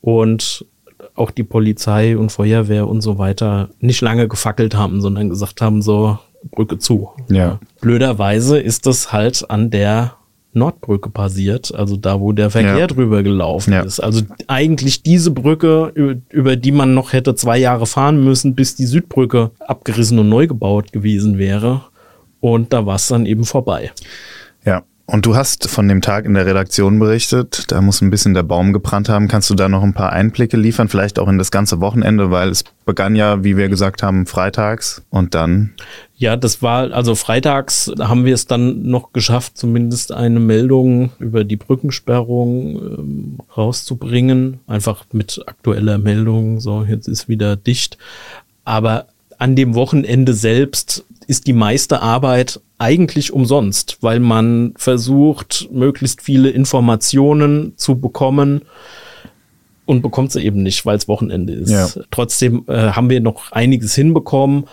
und 0.00 0.66
auch 1.14 1.30
die 1.30 1.44
Polizei 1.44 2.16
und 2.16 2.32
Feuerwehr 2.32 2.88
und 2.88 3.00
so 3.00 3.18
weiter 3.18 3.70
nicht 3.80 4.00
lange 4.00 4.28
gefackelt 4.28 4.74
haben, 4.74 5.00
sondern 5.00 5.28
gesagt 5.28 5.60
haben, 5.60 5.82
so 5.82 6.18
Brücke 6.50 6.78
zu. 6.78 7.10
Ja. 7.28 7.60
Blöderweise 7.80 8.58
ist 8.58 8.86
das 8.86 9.12
halt 9.12 9.48
an 9.48 9.70
der 9.70 10.14
Nordbrücke 10.54 11.10
passiert, 11.10 11.74
also 11.74 11.96
da, 11.96 12.20
wo 12.20 12.32
der 12.32 12.50
Verkehr 12.50 12.78
ja. 12.78 12.86
drüber 12.86 13.22
gelaufen 13.22 13.72
ja. 13.72 13.82
ist. 13.82 14.00
Also 14.00 14.22
eigentlich 14.46 15.02
diese 15.02 15.32
Brücke, 15.32 15.90
über, 15.94 16.14
über, 16.30 16.56
die 16.56 16.72
man 16.72 16.94
noch 16.94 17.12
hätte 17.12 17.34
zwei 17.34 17.58
Jahre 17.58 17.86
fahren 17.86 18.22
müssen, 18.22 18.54
bis 18.54 18.76
die 18.76 18.86
Südbrücke 18.86 19.50
abgerissen 19.58 20.18
und 20.18 20.28
neu 20.28 20.46
gebaut 20.46 20.92
gewesen 20.92 21.38
wäre. 21.38 21.82
Und 22.44 22.74
da 22.74 22.84
war 22.84 22.96
es 22.96 23.08
dann 23.08 23.24
eben 23.24 23.46
vorbei. 23.46 23.90
Ja. 24.66 24.82
Und 25.06 25.24
du 25.24 25.34
hast 25.34 25.68
von 25.68 25.88
dem 25.88 26.02
Tag 26.02 26.26
in 26.26 26.34
der 26.34 26.44
Redaktion 26.44 26.98
berichtet, 26.98 27.70
da 27.70 27.80
muss 27.80 28.02
ein 28.02 28.10
bisschen 28.10 28.34
der 28.34 28.42
Baum 28.42 28.74
gebrannt 28.74 29.08
haben. 29.08 29.28
Kannst 29.28 29.48
du 29.48 29.54
da 29.54 29.68
noch 29.68 29.82
ein 29.82 29.94
paar 29.94 30.12
Einblicke 30.12 30.58
liefern, 30.58 30.88
vielleicht 30.88 31.18
auch 31.18 31.28
in 31.28 31.38
das 31.38 31.50
ganze 31.50 31.80
Wochenende, 31.80 32.30
weil 32.30 32.50
es 32.50 32.64
begann 32.84 33.16
ja, 33.16 33.44
wie 33.44 33.56
wir 33.56 33.70
gesagt 33.70 34.02
haben, 34.02 34.26
freitags 34.26 35.02
und 35.08 35.34
dann. 35.34 35.72
Ja, 36.16 36.36
das 36.36 36.60
war, 36.60 36.92
also 36.92 37.14
freitags 37.14 37.90
haben 37.98 38.26
wir 38.26 38.34
es 38.34 38.46
dann 38.46 38.82
noch 38.82 39.12
geschafft, 39.12 39.56
zumindest 39.56 40.12
eine 40.12 40.40
Meldung 40.40 41.12
über 41.18 41.44
die 41.44 41.56
Brückensperrung 41.56 42.76
ähm, 42.76 43.38
rauszubringen. 43.56 44.60
Einfach 44.66 45.04
mit 45.12 45.42
aktueller 45.46 45.96
Meldung, 45.96 46.60
so 46.60 46.82
jetzt 46.82 47.08
ist 47.08 47.26
wieder 47.28 47.56
dicht. 47.56 47.96
Aber 48.64 49.06
an 49.38 49.56
dem 49.56 49.74
Wochenende 49.74 50.32
selbst 50.32 51.04
ist 51.26 51.46
die 51.46 51.52
meiste 51.52 52.00
Arbeit 52.00 52.60
eigentlich 52.78 53.32
umsonst, 53.32 53.98
weil 54.00 54.20
man 54.20 54.74
versucht, 54.76 55.68
möglichst 55.72 56.22
viele 56.22 56.50
Informationen 56.50 57.74
zu 57.76 57.98
bekommen 57.98 58.62
und 59.86 60.02
bekommt 60.02 60.32
sie 60.32 60.42
eben 60.42 60.62
nicht, 60.62 60.86
weil 60.86 60.96
es 60.96 61.08
Wochenende 61.08 61.52
ist. 61.52 61.70
Ja. 61.70 61.88
Trotzdem 62.10 62.64
äh, 62.68 62.90
haben 62.90 63.10
wir 63.10 63.20
noch 63.20 63.52
einiges 63.52 63.94
hinbekommen. 63.94 64.64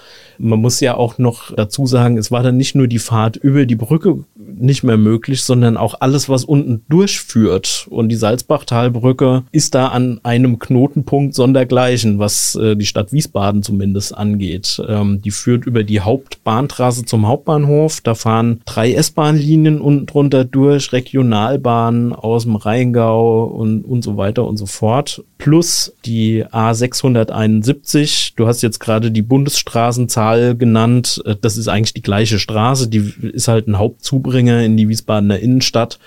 Man 0.43 0.59
muss 0.59 0.79
ja 0.79 0.95
auch 0.95 1.17
noch 1.17 1.53
dazu 1.55 1.85
sagen, 1.85 2.17
es 2.17 2.31
war 2.31 2.43
dann 2.43 2.57
nicht 2.57 2.75
nur 2.75 2.87
die 2.87 2.99
Fahrt 2.99 3.37
über 3.37 3.65
die 3.65 3.75
Brücke 3.75 4.23
nicht 4.35 4.83
mehr 4.83 4.97
möglich, 4.97 5.43
sondern 5.43 5.77
auch 5.77 5.95
alles, 5.99 6.29
was 6.29 6.43
unten 6.43 6.83
durchführt. 6.89 7.87
Und 7.89 8.09
die 8.09 8.15
Salzbachtalbrücke 8.15 9.43
ist 9.51 9.75
da 9.75 9.87
an 9.87 10.19
einem 10.23 10.59
Knotenpunkt 10.59 11.35
sondergleichen, 11.35 12.19
was 12.19 12.55
äh, 12.55 12.75
die 12.75 12.85
Stadt 12.85 13.11
Wiesbaden 13.11 13.63
zumindest 13.63 14.17
angeht. 14.17 14.81
Ähm, 14.87 15.21
die 15.21 15.31
führt 15.31 15.65
über 15.65 15.83
die 15.83 16.01
Hauptbahntrasse 16.01 17.05
zum 17.05 17.27
Hauptbahnhof. 17.27 18.01
Da 18.01 18.15
fahren 18.15 18.61
drei 18.65 18.93
S-Bahn-Linien 18.93 19.81
unten 19.81 20.05
drunter 20.05 20.45
durch, 20.45 20.91
Regionalbahnen 20.93 22.13
aus 22.13 22.43
dem 22.43 22.55
Rheingau 22.55 23.45
und, 23.45 23.83
und 23.83 24.03
so 24.03 24.17
weiter 24.17 24.47
und 24.47 24.57
so 24.57 24.65
fort. 24.65 25.23
Plus 25.41 25.91
die 26.05 26.45
A671. 26.45 28.33
Du 28.35 28.45
hast 28.45 28.61
jetzt 28.61 28.79
gerade 28.79 29.09
die 29.09 29.23
Bundesstraßenzahl 29.23 30.39
Zahl 30.39 30.55
genannt. 30.55 31.19
Äh, 31.25 31.35
das 31.41 31.57
ist 31.57 31.67
eigentlich 31.67 31.95
die 31.95 32.03
gleiche 32.03 32.37
Straße, 32.37 32.87
die 32.87 33.11
ist 33.33 33.47
halt 33.47 33.67
ein 33.67 33.79
Hauptzubringer 33.79 34.61
in 34.61 34.77
die 34.77 34.87
Wiesbadener 34.87 35.39
Innenstadt. 35.39 35.97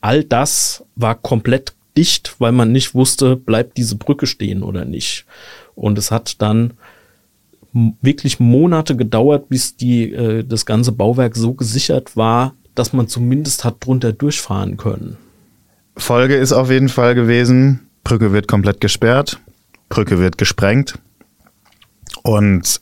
All 0.00 0.22
das 0.22 0.84
war 0.94 1.16
komplett 1.16 1.72
dicht, 1.96 2.36
weil 2.38 2.52
man 2.52 2.70
nicht 2.70 2.94
wusste, 2.94 3.34
bleibt 3.34 3.78
diese 3.78 3.96
Brücke 3.96 4.28
stehen 4.28 4.62
oder 4.62 4.84
nicht. 4.84 5.24
Und 5.74 5.98
es 5.98 6.12
hat 6.12 6.40
dann 6.40 6.74
wirklich 8.00 8.38
Monate 8.38 8.94
gedauert, 8.94 9.48
bis 9.48 9.74
die, 9.74 10.12
äh, 10.12 10.44
das 10.44 10.66
ganze 10.66 10.92
Bauwerk 10.92 11.34
so 11.34 11.52
gesichert 11.52 12.16
war, 12.16 12.54
dass 12.76 12.92
man 12.92 13.08
zumindest 13.08 13.64
hat 13.64 13.84
drunter 13.84 14.12
durchfahren 14.12 14.76
können. 14.76 15.16
Folge 15.96 16.36
ist 16.36 16.52
auf 16.52 16.70
jeden 16.70 16.88
Fall 16.88 17.16
gewesen, 17.16 17.87
Brücke 18.08 18.32
wird 18.32 18.48
komplett 18.48 18.80
gesperrt, 18.80 19.38
Brücke 19.90 20.18
wird 20.18 20.38
gesprengt 20.38 20.94
und 22.22 22.80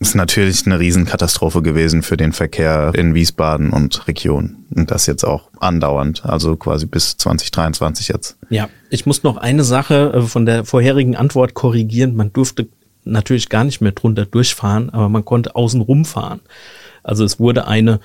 ist 0.00 0.14
natürlich 0.14 0.66
eine 0.66 0.78
Riesenkatastrophe 0.78 1.62
gewesen 1.62 2.02
für 2.02 2.18
den 2.18 2.34
Verkehr 2.34 2.92
in 2.94 3.14
Wiesbaden 3.14 3.70
und 3.70 4.06
Region. 4.06 4.66
Und 4.74 4.90
das 4.90 5.06
jetzt 5.06 5.24
auch 5.24 5.48
andauernd, 5.60 6.26
also 6.26 6.56
quasi 6.56 6.84
bis 6.84 7.16
2023 7.16 8.08
jetzt. 8.08 8.36
Ja, 8.50 8.68
ich 8.90 9.06
muss 9.06 9.22
noch 9.22 9.38
eine 9.38 9.64
Sache 9.64 10.12
äh, 10.14 10.20
von 10.20 10.44
der 10.44 10.66
vorherigen 10.66 11.16
Antwort 11.16 11.54
korrigieren. 11.54 12.14
Man 12.14 12.34
durfte 12.34 12.68
natürlich 13.04 13.48
gar 13.48 13.64
nicht 13.64 13.80
mehr 13.80 13.92
drunter 13.92 14.26
durchfahren, 14.26 14.90
aber 14.90 15.08
man 15.08 15.24
konnte 15.24 15.56
außen 15.56 15.80
rumfahren. 15.80 16.40
Also 17.02 17.24
es 17.24 17.40
wurde 17.40 17.66
eine 17.66 18.00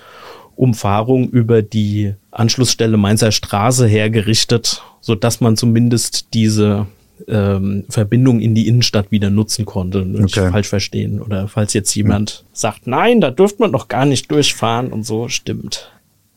Umfahrung 0.62 1.28
über 1.30 1.64
die 1.64 2.14
Anschlussstelle 2.30 2.96
Mainzer 2.96 3.32
Straße 3.32 3.88
hergerichtet, 3.88 4.84
so 5.02 5.16
dass 5.16 5.42
man 5.42 5.58
zumindest 5.58 6.36
diese 6.36 6.86
ähm, 7.28 7.86
Verbindung 7.90 8.40
in 8.42 8.54
die 8.54 8.68
Innenstadt 8.68 9.12
wieder 9.12 9.32
nutzen 9.32 9.66
konnte. 9.66 10.06
Nicht 10.06 10.38
Okay. 10.38 10.52
falsch 10.52 10.68
verstehen. 10.70 11.20
Oder 11.20 11.48
falls 11.48 11.74
jetzt 11.74 11.96
jemand 11.96 12.46
sagt, 12.54 12.86
nein, 12.86 13.22
da 13.22 13.32
dürfte 13.32 13.64
man 13.64 13.72
doch 13.72 13.88
gar 13.88 14.06
nicht 14.06 14.30
durchfahren 14.30 14.94
und 14.94 15.04
so, 15.04 15.30
stimmt. 15.30 15.92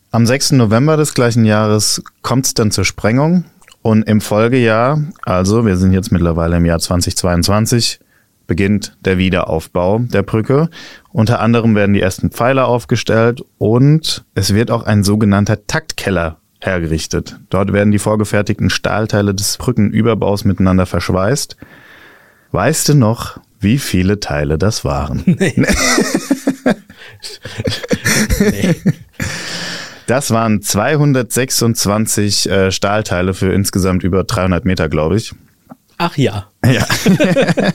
Am 0.09 0.25
6. 0.25 0.53
November 0.53 0.97
des 0.97 1.13
gleichen 1.13 1.45
Jahres 1.45 2.01
kommt 2.23 2.47
es 2.47 2.55
dann 2.55 2.71
zur 2.71 2.83
Sprengung 2.85 3.45
und 3.83 4.03
im 4.09 4.21
Folgejahr, 4.21 5.03
also 5.23 5.67
wir 5.67 5.77
sind 5.77 5.93
jetzt 5.93 6.11
mittlerweile 6.11 6.57
im 6.57 6.65
Jahr 6.65 6.79
2022, 6.79 7.99
beginnt 8.47 8.97
der 9.03 9.17
Wiederaufbau 9.17 9.99
der 9.99 10.23
Brücke. 10.23 10.69
Unter 11.11 11.39
anderem 11.39 11.75
werden 11.75 11.93
die 11.93 12.01
ersten 12.01 12.31
Pfeiler 12.31 12.67
aufgestellt 12.67 13.43
und 13.57 14.25
es 14.35 14.53
wird 14.53 14.71
auch 14.71 14.83
ein 14.83 15.03
sogenannter 15.03 15.65
Taktkeller 15.67 16.37
hergerichtet. 16.59 17.39
Dort 17.49 17.73
werden 17.73 17.91
die 17.91 17.99
vorgefertigten 17.99 18.69
Stahlteile 18.69 19.33
des 19.33 19.57
Brückenüberbaus 19.57 20.45
miteinander 20.45 20.85
verschweißt. 20.85 21.57
Weißt 22.51 22.89
du 22.89 22.95
noch, 22.95 23.39
wie 23.59 23.77
viele 23.79 24.19
Teile 24.19 24.57
das 24.57 24.85
waren? 24.85 25.23
Nee. 28.39 28.75
Das 30.07 30.31
waren 30.31 30.61
226 30.61 32.49
äh, 32.49 32.71
Stahlteile 32.71 33.33
für 33.33 33.51
insgesamt 33.51 34.03
über 34.03 34.23
300 34.23 34.65
Meter, 34.65 34.89
glaube 34.89 35.17
ich. 35.17 35.33
Ach 35.97 36.17
ja. 36.17 36.47
Ja. 36.65 36.85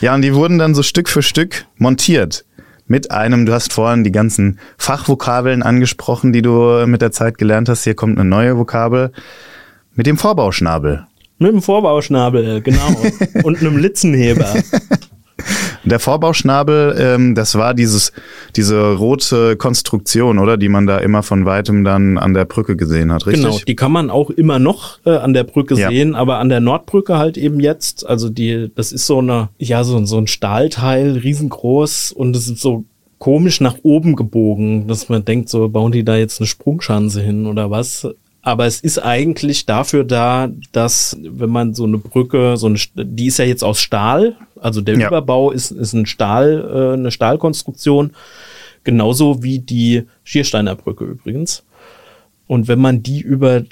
ja, 0.00 0.14
und 0.14 0.22
die 0.22 0.34
wurden 0.34 0.58
dann 0.58 0.74
so 0.74 0.82
Stück 0.82 1.08
für 1.08 1.22
Stück 1.22 1.66
montiert. 1.76 2.44
Mit 2.86 3.10
einem, 3.10 3.46
du 3.46 3.52
hast 3.52 3.72
vorhin 3.72 4.04
die 4.04 4.12
ganzen 4.12 4.58
Fachvokabeln 4.76 5.62
angesprochen, 5.62 6.32
die 6.32 6.42
du 6.42 6.86
mit 6.86 7.00
der 7.00 7.12
Zeit 7.12 7.38
gelernt 7.38 7.68
hast. 7.68 7.84
Hier 7.84 7.94
kommt 7.94 8.18
eine 8.18 8.28
neue 8.28 8.58
Vokabel. 8.58 9.12
Mit 9.94 10.06
dem 10.06 10.18
Vorbauschnabel. 10.18 11.06
Mit 11.38 11.52
dem 11.52 11.62
Vorbauschnabel, 11.62 12.60
genau. 12.60 12.96
und 13.42 13.60
einem 13.60 13.78
Litzenheber. 13.78 14.54
Der 15.84 15.98
Vorbauschnabel, 15.98 16.96
ähm, 16.98 17.34
das 17.34 17.54
war 17.56 17.74
dieses, 17.74 18.12
diese 18.56 18.94
rote 18.94 19.56
Konstruktion, 19.56 20.38
oder? 20.38 20.56
Die 20.56 20.68
man 20.68 20.86
da 20.86 20.98
immer 20.98 21.22
von 21.22 21.44
weitem 21.44 21.84
dann 21.84 22.18
an 22.18 22.34
der 22.34 22.44
Brücke 22.44 22.76
gesehen 22.76 23.12
hat, 23.12 23.26
richtig? 23.26 23.44
Genau, 23.44 23.58
die 23.66 23.76
kann 23.76 23.92
man 23.92 24.10
auch 24.10 24.30
immer 24.30 24.58
noch 24.58 24.98
äh, 25.04 25.10
an 25.10 25.34
der 25.34 25.44
Brücke 25.44 25.74
Ja. 25.74 25.88
sehen, 25.90 26.14
aber 26.14 26.38
an 26.38 26.48
der 26.48 26.60
Nordbrücke 26.60 27.18
halt 27.18 27.36
eben 27.36 27.60
jetzt. 27.60 28.06
Also 28.06 28.30
die, 28.30 28.70
das 28.74 28.92
ist 28.92 29.06
so 29.06 29.18
eine, 29.18 29.50
ja, 29.58 29.84
so, 29.84 30.04
so 30.06 30.18
ein 30.18 30.26
Stahlteil, 30.26 31.12
riesengroß 31.18 32.12
und 32.12 32.34
es 32.36 32.48
ist 32.48 32.60
so 32.60 32.84
komisch 33.18 33.60
nach 33.60 33.76
oben 33.82 34.16
gebogen, 34.16 34.86
dass 34.86 35.08
man 35.08 35.24
denkt, 35.24 35.48
so 35.48 35.68
bauen 35.68 35.92
die 35.92 36.04
da 36.04 36.16
jetzt 36.16 36.40
eine 36.40 36.46
Sprungschanze 36.46 37.22
hin 37.22 37.46
oder 37.46 37.70
was. 37.70 38.06
Aber 38.46 38.66
es 38.66 38.80
ist 38.80 38.98
eigentlich 38.98 39.64
dafür 39.64 40.04
da, 40.04 40.50
dass 40.70 41.16
wenn 41.22 41.48
man 41.48 41.72
so 41.72 41.84
eine 41.84 41.96
Brücke, 41.96 42.58
so 42.58 42.66
eine, 42.66 42.78
die 42.94 43.28
ist 43.28 43.38
ja 43.38 43.46
jetzt 43.46 43.64
aus 43.64 43.80
Stahl, 43.80 44.36
also 44.60 44.82
der 44.82 44.98
Ja. 44.98 45.08
Überbau 45.08 45.50
ist, 45.50 45.70
ist 45.70 45.94
ein 45.94 46.04
Stahl, 46.04 46.92
äh, 46.92 46.92
eine 46.92 47.10
Stahlkonstruktion, 47.10 48.10
genauso 48.84 49.42
wie 49.42 49.60
die 49.60 50.02
Schiersteiner 50.24 50.74
Brücke 50.74 51.06
übrigens. 51.06 51.64
Und 52.46 52.68
wenn 52.68 52.80
man 52.80 53.02
die 53.02 53.22
über 53.22 53.62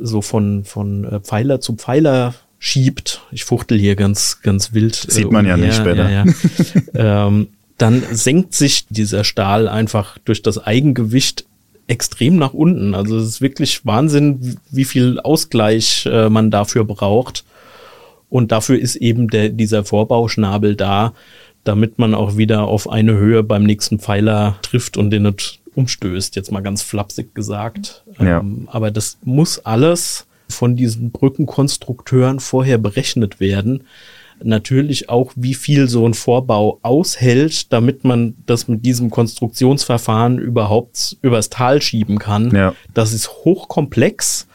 so 0.00 0.22
von, 0.22 0.62
von 0.64 1.04
äh, 1.04 1.18
Pfeiler 1.18 1.60
zu 1.60 1.74
Pfeiler 1.74 2.34
schiebt, 2.60 3.22
ich 3.32 3.44
fuchtel 3.44 3.80
hier 3.80 3.96
ganz, 3.96 4.42
ganz 4.42 4.72
wild. 4.72 5.08
äh, 5.08 5.10
Sieht 5.10 5.32
man 5.32 5.44
ja 5.44 5.56
nicht 5.56 5.74
später. 5.74 6.08
Ja, 6.08 6.24
ja. 6.94 7.26
ähm, 7.26 7.48
dann 7.78 8.04
senkt 8.12 8.54
sich 8.54 8.86
dieser 8.88 9.24
Stahl 9.24 9.66
einfach 9.66 10.18
durch 10.18 10.42
das 10.42 10.58
Eigengewicht 10.64 11.46
extrem 11.90 12.36
nach 12.36 12.54
unten. 12.54 12.94
Also 12.94 13.18
es 13.18 13.26
ist 13.26 13.40
wirklich 13.40 13.84
Wahnsinn, 13.84 14.56
wie 14.70 14.84
viel 14.84 15.18
Ausgleich 15.18 16.06
äh, 16.06 16.28
man 16.30 16.50
dafür 16.50 16.84
braucht. 16.84 17.44
Und 18.28 18.52
dafür 18.52 18.78
ist 18.78 18.94
eben 18.96 19.28
der, 19.28 19.48
dieser 19.48 19.84
Vorbauschnabel 19.84 20.76
da, 20.76 21.12
damit 21.64 21.98
man 21.98 22.14
auch 22.14 22.36
wieder 22.36 22.68
auf 22.68 22.88
eine 22.88 23.14
Höhe 23.14 23.42
beim 23.42 23.64
nächsten 23.64 23.98
Pfeiler 23.98 24.56
trifft 24.62 24.96
und 24.96 25.10
den 25.10 25.24
nicht 25.24 25.60
umstößt, 25.74 26.36
jetzt 26.36 26.52
mal 26.52 26.62
ganz 26.62 26.82
flapsig 26.82 27.34
gesagt. 27.34 28.04
Ja. 28.20 28.38
Ähm, 28.38 28.68
aber 28.70 28.92
das 28.92 29.18
muss 29.24 29.58
alles 29.58 30.26
von 30.48 30.76
diesen 30.76 31.10
Brückenkonstrukteuren 31.10 32.38
vorher 32.40 32.78
berechnet 32.78 33.40
werden. 33.40 33.84
Natürlich 34.42 35.08
auch, 35.08 35.32
wie 35.36 35.54
viel 35.54 35.88
so 35.88 36.06
ein 36.06 36.14
Vorbau 36.14 36.78
aushält, 36.82 37.72
damit 37.72 38.04
man 38.04 38.34
das 38.46 38.68
mit 38.68 38.84
diesem 38.84 39.10
Konstruktionsverfahren 39.10 40.38
überhaupt 40.38 41.16
übers 41.22 41.50
Tal 41.50 41.82
schieben 41.82 42.18
kann. 42.18 42.54
Ja. 42.54 42.74
Das 42.94 43.12
ist 43.12 43.28
hochkomplex. 43.44 44.46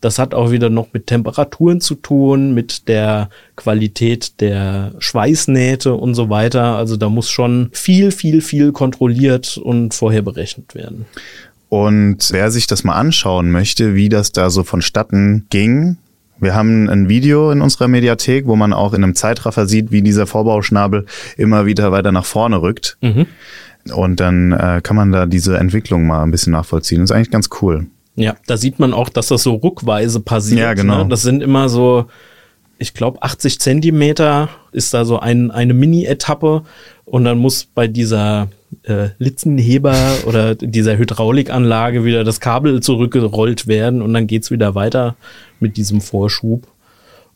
Das 0.00 0.18
hat 0.18 0.34
auch 0.34 0.50
wieder 0.50 0.68
noch 0.68 0.88
mit 0.92 1.06
Temperaturen 1.06 1.80
zu 1.80 1.94
tun, 1.94 2.52
mit 2.52 2.88
der 2.88 3.30
Qualität 3.56 4.40
der 4.42 4.92
Schweißnähte 4.98 5.94
und 5.94 6.14
so 6.14 6.28
weiter. 6.28 6.76
Also 6.76 6.98
da 6.98 7.08
muss 7.08 7.30
schon 7.30 7.70
viel, 7.72 8.10
viel, 8.10 8.42
viel 8.42 8.72
kontrolliert 8.72 9.56
und 9.56 9.94
vorher 9.94 10.20
berechnet 10.20 10.74
werden. 10.74 11.06
Und 11.70 12.28
wer 12.30 12.50
sich 12.50 12.66
das 12.66 12.84
mal 12.84 12.94
anschauen 12.94 13.50
möchte, 13.50 13.94
wie 13.94 14.08
das 14.08 14.30
da 14.30 14.50
so 14.50 14.62
vonstatten 14.62 15.46
ging, 15.48 15.96
wir 16.38 16.54
haben 16.54 16.88
ein 16.88 17.08
Video 17.08 17.50
in 17.50 17.60
unserer 17.62 17.88
Mediathek, 17.88 18.46
wo 18.46 18.56
man 18.56 18.72
auch 18.72 18.92
in 18.92 19.02
einem 19.02 19.14
Zeitraffer 19.14 19.66
sieht, 19.66 19.90
wie 19.92 20.02
dieser 20.02 20.26
Vorbauschnabel 20.26 21.06
immer 21.36 21.66
wieder 21.66 21.92
weiter 21.92 22.12
nach 22.12 22.24
vorne 22.24 22.60
rückt. 22.60 22.98
Und 23.92 24.20
dann 24.20 24.52
äh, 24.52 24.80
kann 24.82 24.96
man 24.96 25.12
da 25.12 25.26
diese 25.26 25.58
Entwicklung 25.58 26.06
mal 26.06 26.22
ein 26.22 26.30
bisschen 26.30 26.52
nachvollziehen. 26.52 27.00
Das 27.00 27.10
ist 27.10 27.16
eigentlich 27.16 27.30
ganz 27.30 27.50
cool. 27.60 27.86
Ja, 28.16 28.36
da 28.46 28.56
sieht 28.56 28.78
man 28.78 28.94
auch, 28.94 29.08
dass 29.08 29.28
das 29.28 29.42
so 29.42 29.54
ruckweise 29.54 30.20
passiert. 30.20 30.60
Ja, 30.60 30.74
genau. 30.74 31.02
Ne? 31.02 31.08
Das 31.08 31.22
sind 31.22 31.42
immer 31.42 31.68
so, 31.68 32.06
ich 32.78 32.94
glaube, 32.94 33.22
80 33.22 33.60
Zentimeter 33.60 34.48
ist 34.72 34.94
da 34.94 35.04
so 35.04 35.18
ein, 35.18 35.50
eine 35.50 35.74
Mini-Etappe 35.74 36.62
und 37.04 37.24
dann 37.24 37.38
muss 37.38 37.64
bei 37.64 37.88
dieser 37.88 38.48
äh, 38.84 39.08
Litzenheber 39.18 39.96
oder 40.26 40.54
dieser 40.54 40.96
Hydraulikanlage 40.96 42.04
wieder 42.04 42.24
das 42.24 42.40
Kabel 42.40 42.80
zurückgerollt 42.80 43.66
werden 43.66 44.00
und 44.00 44.14
dann 44.14 44.26
geht's 44.26 44.50
wieder 44.50 44.74
weiter 44.74 45.16
mit 45.64 45.78
diesem 45.78 46.02
Vorschub. 46.02 46.68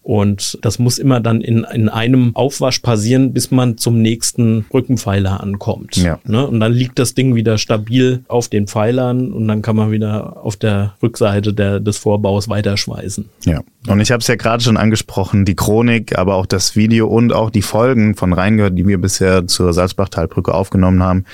Und 0.03 0.59
das 0.63 0.79
muss 0.79 0.99
immer 0.99 1.21
dann 1.21 1.43
in, 1.43 1.65
in 1.65 1.89
einem 1.89 2.35
Aufwasch 2.35 2.79
passieren, 2.79 3.35
bis 3.35 3.51
man 3.51 3.77
zum 3.77 4.01
nächsten 4.01 4.65
Brückenpfeiler 4.65 5.43
ankommt. 5.43 5.97
Ja. 5.97 6.19
Ne? 6.25 6.47
Und 6.47 6.61
dann 6.61 6.73
liegt 6.73 6.99
das 6.99 7.13
Ding 7.13 7.35
wieder 7.35 7.59
stabil 7.59 8.23
auf 8.29 8.49
den 8.49 8.69
Pfeilern 8.69 9.33
und 9.33 9.49
dann 9.49 9.61
kann 9.61 9.77
man 9.77 9.91
wieder 9.91 10.43
auf 10.43 10.57
der 10.57 10.95
Rückseite 11.03 11.53
der, 11.53 11.81
des 11.81 11.99
Vorbaus 11.99 12.49
weiterschweißen. 12.49 13.29
Ja. 13.45 13.61
Und 13.87 14.01
ich 14.01 14.11
habe 14.11 14.21
es 14.21 14.29
ja 14.29 14.37
gerade 14.37 14.63
schon 14.63 14.79
angesprochen, 14.79 15.45
die 15.45 15.57
Chronik, 15.57 16.17
aber 16.17 16.37
auch 16.37 16.47
das 16.47 16.75
Video 16.75 17.07
und 17.07 17.35
auch 17.35 17.51
die 17.51 17.63
Folgen 17.63 18.15
von 18.15 18.33
Reingehört, 18.33 18.79
die 18.79 18.87
wir 18.87 18.99
bisher 18.99 19.47
zur 19.47 19.75
Salzbachtalbrücke 19.75 20.55
aufgenommen 20.55 21.03
haben, 21.03 21.25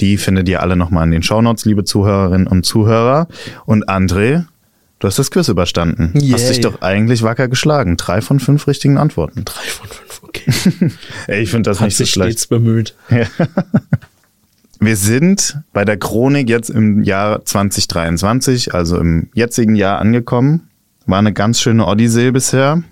die 0.00 0.16
findet 0.16 0.48
ihr 0.48 0.62
alle 0.62 0.76
nochmal 0.76 1.04
in 1.04 1.12
den 1.12 1.22
Shownotes, 1.22 1.64
liebe 1.64 1.84
Zuhörerinnen 1.84 2.48
und 2.48 2.66
Zuhörer. 2.66 3.28
Und 3.64 3.88
André, 3.88 4.46
du 4.98 5.06
hast 5.08 5.18
das 5.18 5.30
Quiz 5.30 5.48
überstanden. 5.48 6.12
Yay. 6.18 6.32
Hast 6.32 6.48
dich 6.48 6.60
doch 6.60 6.82
eigentlich 6.82 7.22
wacker 7.22 7.48
geschlagen. 7.48 7.96
Drei 7.96 8.20
von 8.20 8.40
fünf 8.40 8.66
richtigen 8.66 8.98
Antworten. 8.98 9.44
Drei 9.44 9.64
von 9.64 9.88
fünf, 9.88 10.22
okay. 10.22 10.90
Ey, 11.26 11.42
ich 11.42 11.50
finde 11.50 11.70
das 11.70 11.80
Hat 11.80 11.86
nicht 11.86 11.96
so 11.96 12.04
sich 12.04 12.12
schlecht. 12.12 12.32
stets 12.32 12.46
bemüht. 12.46 12.94
Wir 14.78 14.96
sind 14.96 15.58
bei 15.72 15.84
der 15.84 15.96
Chronik 15.96 16.50
jetzt 16.50 16.68
im 16.68 17.02
Jahr 17.02 17.44
2023, 17.44 18.74
also 18.74 18.98
im 18.98 19.30
jetzigen 19.34 19.74
Jahr 19.74 19.98
angekommen. 19.98 20.68
War 21.06 21.18
eine 21.18 21.32
ganz 21.32 21.60
schöne 21.60 21.86
Odyssee 21.86 22.30
bisher. 22.30 22.82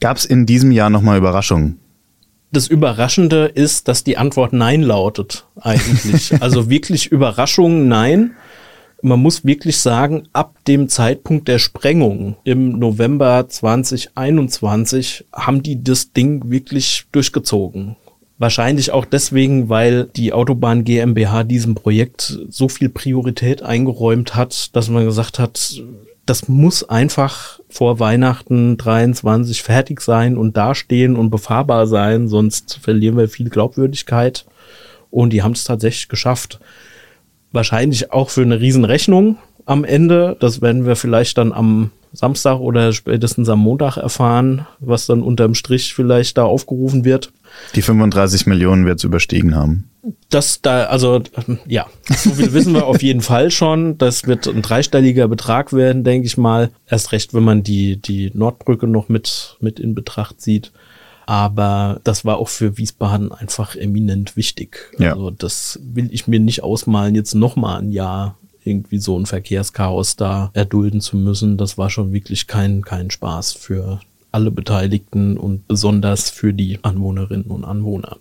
Gab 0.00 0.16
es 0.16 0.24
in 0.26 0.46
diesem 0.46 0.70
Jahr 0.70 0.90
nochmal 0.90 1.18
Überraschungen? 1.18 1.80
Das 2.52 2.68
Überraschende 2.68 3.46
ist, 3.46 3.88
dass 3.88 4.04
die 4.04 4.16
Antwort 4.16 4.52
Nein 4.52 4.82
lautet, 4.82 5.44
eigentlich. 5.60 6.32
also 6.40 6.70
wirklich 6.70 7.10
Überraschung, 7.10 7.88
nein. 7.88 8.32
Man 9.06 9.20
muss 9.20 9.44
wirklich 9.44 9.76
sagen, 9.76 10.28
ab 10.32 10.56
dem 10.66 10.88
Zeitpunkt 10.88 11.46
der 11.46 11.58
Sprengung 11.58 12.36
im 12.42 12.78
November 12.78 13.46
2021 13.46 15.26
haben 15.30 15.62
die 15.62 15.84
das 15.84 16.14
Ding 16.14 16.50
wirklich 16.50 17.04
durchgezogen. 17.12 17.96
Wahrscheinlich 18.38 18.92
auch 18.92 19.04
deswegen, 19.04 19.68
weil 19.68 20.04
die 20.16 20.32
Autobahn 20.32 20.84
GmbH 20.84 21.44
diesem 21.44 21.74
Projekt 21.74 22.38
so 22.48 22.70
viel 22.70 22.88
Priorität 22.88 23.62
eingeräumt 23.62 24.36
hat, 24.36 24.74
dass 24.74 24.88
man 24.88 25.04
gesagt 25.04 25.38
hat, 25.38 25.82
das 26.24 26.48
muss 26.48 26.82
einfach 26.82 27.60
vor 27.68 28.00
Weihnachten 28.00 28.78
23 28.78 29.62
fertig 29.62 30.00
sein 30.00 30.38
und 30.38 30.56
dastehen 30.56 31.16
und 31.16 31.28
befahrbar 31.28 31.86
sein, 31.86 32.26
sonst 32.26 32.78
verlieren 32.80 33.18
wir 33.18 33.28
viel 33.28 33.50
Glaubwürdigkeit. 33.50 34.46
Und 35.10 35.34
die 35.34 35.42
haben 35.42 35.52
es 35.52 35.64
tatsächlich 35.64 36.08
geschafft. 36.08 36.58
Wahrscheinlich 37.54 38.12
auch 38.12 38.30
für 38.30 38.42
eine 38.42 38.60
Riesenrechnung 38.60 39.38
am 39.64 39.84
Ende. 39.84 40.36
Das 40.40 40.60
werden 40.60 40.86
wir 40.86 40.96
vielleicht 40.96 41.38
dann 41.38 41.52
am 41.52 41.92
Samstag 42.12 42.58
oder 42.58 42.92
spätestens 42.92 43.48
am 43.48 43.60
Montag 43.60 43.96
erfahren, 43.96 44.66
was 44.80 45.06
dann 45.06 45.22
unterm 45.22 45.54
Strich 45.54 45.94
vielleicht 45.94 46.36
da 46.36 46.44
aufgerufen 46.44 47.04
wird. 47.04 47.32
Die 47.76 47.82
35 47.82 48.46
Millionen 48.46 48.86
wird 48.86 48.98
es 48.98 49.04
überstiegen 49.04 49.54
haben. 49.54 49.88
Das 50.30 50.60
da, 50.60 50.84
also 50.86 51.22
ja, 51.66 51.86
so 52.08 52.30
viel 52.30 52.52
wissen 52.52 52.74
wir 52.74 52.86
auf 52.86 53.02
jeden 53.02 53.20
Fall 53.20 53.52
schon. 53.52 53.98
Das 53.98 54.26
wird 54.26 54.48
ein 54.48 54.62
dreistelliger 54.62 55.28
Betrag 55.28 55.72
werden, 55.72 56.02
denke 56.02 56.26
ich 56.26 56.36
mal. 56.36 56.70
Erst 56.88 57.12
recht, 57.12 57.34
wenn 57.34 57.44
man 57.44 57.62
die, 57.62 57.96
die 57.96 58.32
Nordbrücke 58.34 58.88
noch 58.88 59.08
mit, 59.08 59.56
mit 59.60 59.78
in 59.78 59.94
Betracht 59.94 60.40
zieht. 60.40 60.72
Aber 61.26 62.00
das 62.04 62.24
war 62.24 62.38
auch 62.38 62.48
für 62.48 62.76
Wiesbaden 62.76 63.32
einfach 63.32 63.76
eminent 63.76 64.36
wichtig. 64.36 64.92
Ja. 64.98 65.12
Also 65.12 65.30
das 65.30 65.80
will 65.82 66.08
ich 66.12 66.26
mir 66.26 66.40
nicht 66.40 66.62
ausmalen, 66.62 67.14
jetzt 67.14 67.34
nochmal 67.34 67.80
ein 67.80 67.92
Jahr 67.92 68.36
irgendwie 68.64 68.98
so 68.98 69.18
ein 69.18 69.26
Verkehrschaos 69.26 70.16
da 70.16 70.50
erdulden 70.54 71.00
zu 71.00 71.16
müssen. 71.16 71.56
Das 71.56 71.76
war 71.78 71.90
schon 71.90 72.12
wirklich 72.12 72.46
kein, 72.46 72.82
kein 72.82 73.10
Spaß 73.10 73.52
für 73.52 74.00
alle 74.32 74.50
Beteiligten 74.50 75.36
und 75.36 75.68
besonders 75.68 76.30
für 76.30 76.52
die 76.52 76.78
Anwohnerinnen 76.82 77.46
und 77.46 77.64
Anwohner. 77.64 78.16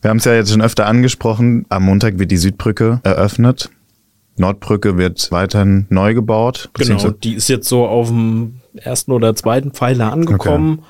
Wir 0.00 0.10
haben 0.10 0.18
es 0.18 0.24
ja 0.24 0.34
jetzt 0.34 0.50
schon 0.50 0.62
öfter 0.62 0.86
angesprochen. 0.86 1.66
Am 1.68 1.84
Montag 1.84 2.18
wird 2.18 2.30
die 2.30 2.36
Südbrücke 2.36 3.00
eröffnet. 3.02 3.70
Nordbrücke 4.36 4.96
wird 4.96 5.30
weiterhin 5.32 5.86
neu 5.90 6.14
gebaut. 6.14 6.70
Genau, 6.74 7.10
die 7.10 7.34
ist 7.34 7.48
jetzt 7.48 7.68
so 7.68 7.86
auf 7.86 8.08
dem 8.08 8.60
ersten 8.76 9.10
oder 9.10 9.34
zweiten 9.34 9.72
Pfeiler 9.72 10.12
angekommen. 10.12 10.78
Okay. 10.78 10.88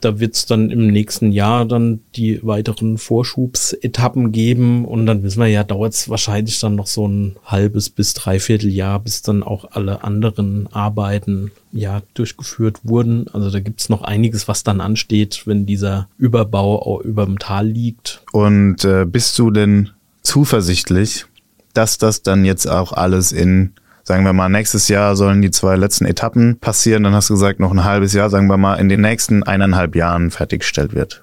Da 0.00 0.20
wird 0.20 0.34
es 0.34 0.46
dann 0.46 0.70
im 0.70 0.88
nächsten 0.88 1.32
Jahr 1.32 1.64
dann 1.64 2.00
die 2.14 2.40
weiteren 2.42 2.98
Vorschubsetappen 2.98 4.32
geben 4.32 4.84
und 4.84 5.06
dann 5.06 5.22
wissen 5.22 5.40
wir 5.40 5.48
ja, 5.48 5.64
dauert 5.64 5.94
es 5.94 6.08
wahrscheinlich 6.08 6.60
dann 6.60 6.76
noch 6.76 6.86
so 6.86 7.06
ein 7.06 7.36
halbes 7.44 7.90
bis 7.90 8.14
dreiviertel 8.14 8.70
Jahr, 8.70 9.00
bis 9.00 9.22
dann 9.22 9.42
auch 9.42 9.72
alle 9.72 10.04
anderen 10.04 10.68
Arbeiten 10.72 11.50
ja 11.72 12.02
durchgeführt 12.14 12.80
wurden. 12.84 13.26
Also 13.32 13.50
da 13.50 13.60
gibt 13.60 13.80
es 13.80 13.88
noch 13.88 14.02
einiges, 14.02 14.48
was 14.48 14.62
dann 14.62 14.80
ansteht, 14.80 15.42
wenn 15.46 15.66
dieser 15.66 16.08
Überbau 16.18 17.02
über 17.02 17.24
dem 17.24 17.38
Tal 17.38 17.66
liegt. 17.66 18.22
Und 18.32 18.84
äh, 18.84 19.04
bist 19.04 19.38
du 19.38 19.50
denn 19.50 19.90
zuversichtlich, 20.22 21.26
dass 21.74 21.98
das 21.98 22.22
dann 22.22 22.44
jetzt 22.44 22.66
auch 22.66 22.92
alles 22.92 23.32
in 23.32 23.72
sagen 24.08 24.24
wir 24.24 24.32
mal, 24.32 24.48
nächstes 24.48 24.88
Jahr 24.88 25.16
sollen 25.16 25.42
die 25.42 25.50
zwei 25.50 25.76
letzten 25.76 26.06
Etappen 26.06 26.58
passieren. 26.58 27.04
Dann 27.04 27.14
hast 27.14 27.28
du 27.28 27.34
gesagt, 27.34 27.60
noch 27.60 27.70
ein 27.70 27.84
halbes 27.84 28.14
Jahr, 28.14 28.30
sagen 28.30 28.48
wir 28.48 28.56
mal, 28.56 28.76
in 28.76 28.88
den 28.88 29.02
nächsten 29.02 29.42
eineinhalb 29.42 29.94
Jahren 29.94 30.30
fertiggestellt 30.30 30.94
wird. 30.94 31.22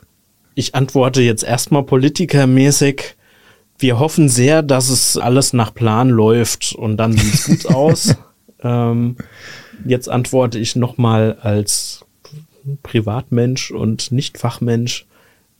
Ich 0.53 0.75
antworte 0.75 1.23
jetzt 1.23 1.43
erstmal 1.43 1.81
politikermäßig. 1.81 3.15
Wir 3.79 3.97
hoffen 3.97 4.29
sehr, 4.29 4.61
dass 4.61 4.89
es 4.89 5.17
alles 5.17 5.51
nach 5.51 5.73
Plan 5.73 6.09
läuft 6.09 6.73
und 6.73 6.97
dann 6.97 7.13
sieht 7.13 7.33
es 7.33 7.45
gut 7.45 7.65
aus. 7.75 8.15
Ähm, 8.61 9.17
jetzt 9.83 10.07
antworte 10.07 10.59
ich 10.59 10.75
nochmal 10.75 11.39
als 11.41 12.05
Privatmensch 12.83 13.71
und 13.71 14.11
nicht 14.11 14.37
Fachmensch. 14.37 15.07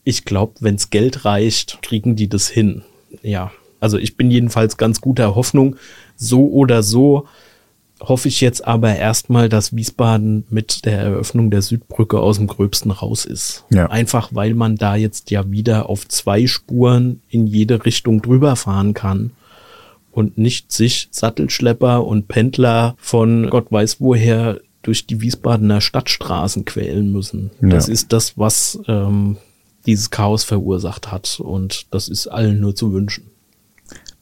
Ich 0.03 0.25
glaube, 0.25 0.53
wenn 0.59 0.75
es 0.75 0.91
Geld 0.91 1.25
reicht, 1.25 1.79
kriegen 1.81 2.15
die 2.15 2.29
das 2.29 2.47
hin. 2.47 2.83
Ja, 3.23 3.51
also 3.79 3.97
ich 3.97 4.15
bin 4.15 4.29
jedenfalls 4.29 4.77
ganz 4.77 5.01
guter 5.01 5.33
Hoffnung. 5.33 5.75
So 6.15 6.47
oder 6.47 6.83
so 6.83 7.27
hoffe 8.01 8.27
ich 8.27 8.41
jetzt 8.41 8.65
aber 8.67 8.95
erstmal, 8.95 9.49
dass 9.49 9.75
Wiesbaden 9.75 10.45
mit 10.49 10.85
der 10.85 10.99
Eröffnung 10.99 11.49
der 11.49 11.61
Südbrücke 11.61 12.19
aus 12.19 12.37
dem 12.37 12.47
Gröbsten 12.47 12.91
raus 12.91 13.25
ist. 13.25 13.63
Ja. 13.69 13.87
Einfach 13.87 14.29
weil 14.33 14.53
man 14.53 14.75
da 14.75 14.95
jetzt 14.95 15.31
ja 15.31 15.49
wieder 15.49 15.89
auf 15.89 16.07
zwei 16.07 16.47
Spuren 16.47 17.21
in 17.29 17.47
jede 17.47 17.85
Richtung 17.85 18.21
drüber 18.21 18.55
fahren 18.55 18.93
kann 18.93 19.31
und 20.11 20.37
nicht 20.37 20.71
sich 20.71 21.07
Sattelschlepper 21.11 22.05
und 22.05 22.27
Pendler 22.27 22.95
von 22.97 23.49
Gott 23.49 23.71
weiß 23.71 23.97
woher 23.99 24.59
durch 24.81 25.07
die 25.07 25.21
Wiesbadener 25.21 25.81
Stadtstraßen 25.81 26.63
quälen 26.65 27.11
müssen. 27.11 27.51
Ja. 27.61 27.69
Das 27.69 27.89
ist 27.89 28.13
das, 28.13 28.37
was 28.37 28.79
ähm, 28.87 29.37
dieses 29.85 30.11
Chaos 30.11 30.43
verursacht 30.43 31.11
hat 31.11 31.39
und 31.39 31.87
das 31.91 32.07
ist 32.07 32.27
allen 32.27 32.59
nur 32.59 32.75
zu 32.75 32.93
wünschen. 32.93 33.25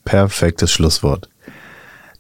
Perfektes 0.06 0.72
Schlusswort. 0.72 1.30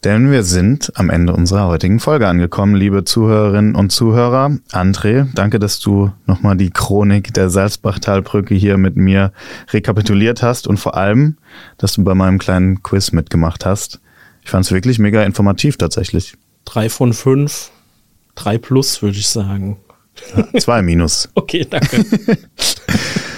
Denn 0.03 0.31
wir 0.31 0.43
sind 0.43 0.91
am 0.95 1.09
Ende 1.09 1.31
unserer 1.31 1.67
heutigen 1.67 2.01
Folge 2.01 2.27
angekommen, 2.27 2.75
liebe 2.75 3.05
Zuhörerinnen 3.05 3.73
und 3.73 3.91
Zuhörer. 3.91 4.57
André, 4.73 5.27
danke, 5.33 5.59
dass 5.59 5.79
du 5.79 6.11
nochmal 6.25 6.57
die 6.57 6.71
Chronik 6.71 7.33
der 7.33 7.49
Salzbachtalbrücke 7.49 8.53
hier 8.53 8.77
mit 8.77 8.97
mir 8.97 9.31
rekapituliert 9.71 10.43
hast 10.43 10.67
und 10.67 10.75
vor 10.75 10.97
allem, 10.97 11.37
dass 11.77 11.93
du 11.93 12.03
bei 12.03 12.15
meinem 12.15 12.37
kleinen 12.37 12.83
Quiz 12.83 13.13
mitgemacht 13.13 13.65
hast. 13.65 14.01
Ich 14.43 14.49
fand 14.49 14.65
es 14.65 14.73
wirklich 14.73 14.99
mega 14.99 15.23
informativ 15.23 15.77
tatsächlich. 15.77 16.33
Drei 16.65 16.89
von 16.89 17.13
fünf, 17.13 17.71
drei 18.35 18.57
plus, 18.57 19.01
würde 19.01 19.17
ich 19.17 19.27
sagen. 19.27 19.77
Ja, 20.35 20.59
zwei 20.59 20.81
minus. 20.81 21.29
okay, 21.35 21.65
danke. 21.69 22.03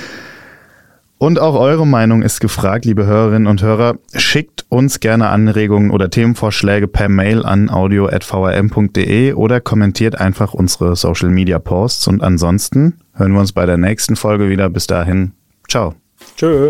Und 1.25 1.39
auch 1.39 1.55
eure 1.55 1.87
Meinung 1.87 2.21
ist 2.21 2.39
gefragt, 2.39 2.85
liebe 2.85 3.07
Hörerinnen 3.07 3.47
und 3.47 3.63
Hörer. 3.63 3.97
Schickt 4.13 4.63
uns 4.69 4.99
gerne 4.99 5.29
Anregungen 5.29 5.89
oder 5.89 6.11
Themenvorschläge 6.11 6.87
per 6.87 7.09
Mail 7.09 7.43
an 7.43 7.71
audio.vrm.de 7.71 9.33
oder 9.33 9.59
kommentiert 9.59 10.21
einfach 10.21 10.53
unsere 10.53 10.95
Social 10.95 11.31
Media 11.31 11.57
Posts. 11.57 12.09
Und 12.09 12.21
ansonsten 12.21 12.99
hören 13.15 13.33
wir 13.33 13.39
uns 13.39 13.53
bei 13.53 13.65
der 13.65 13.77
nächsten 13.77 14.15
Folge 14.15 14.49
wieder. 14.49 14.69
Bis 14.69 14.85
dahin. 14.85 15.31
Ciao. 15.67 15.95
Tschö. 16.37 16.69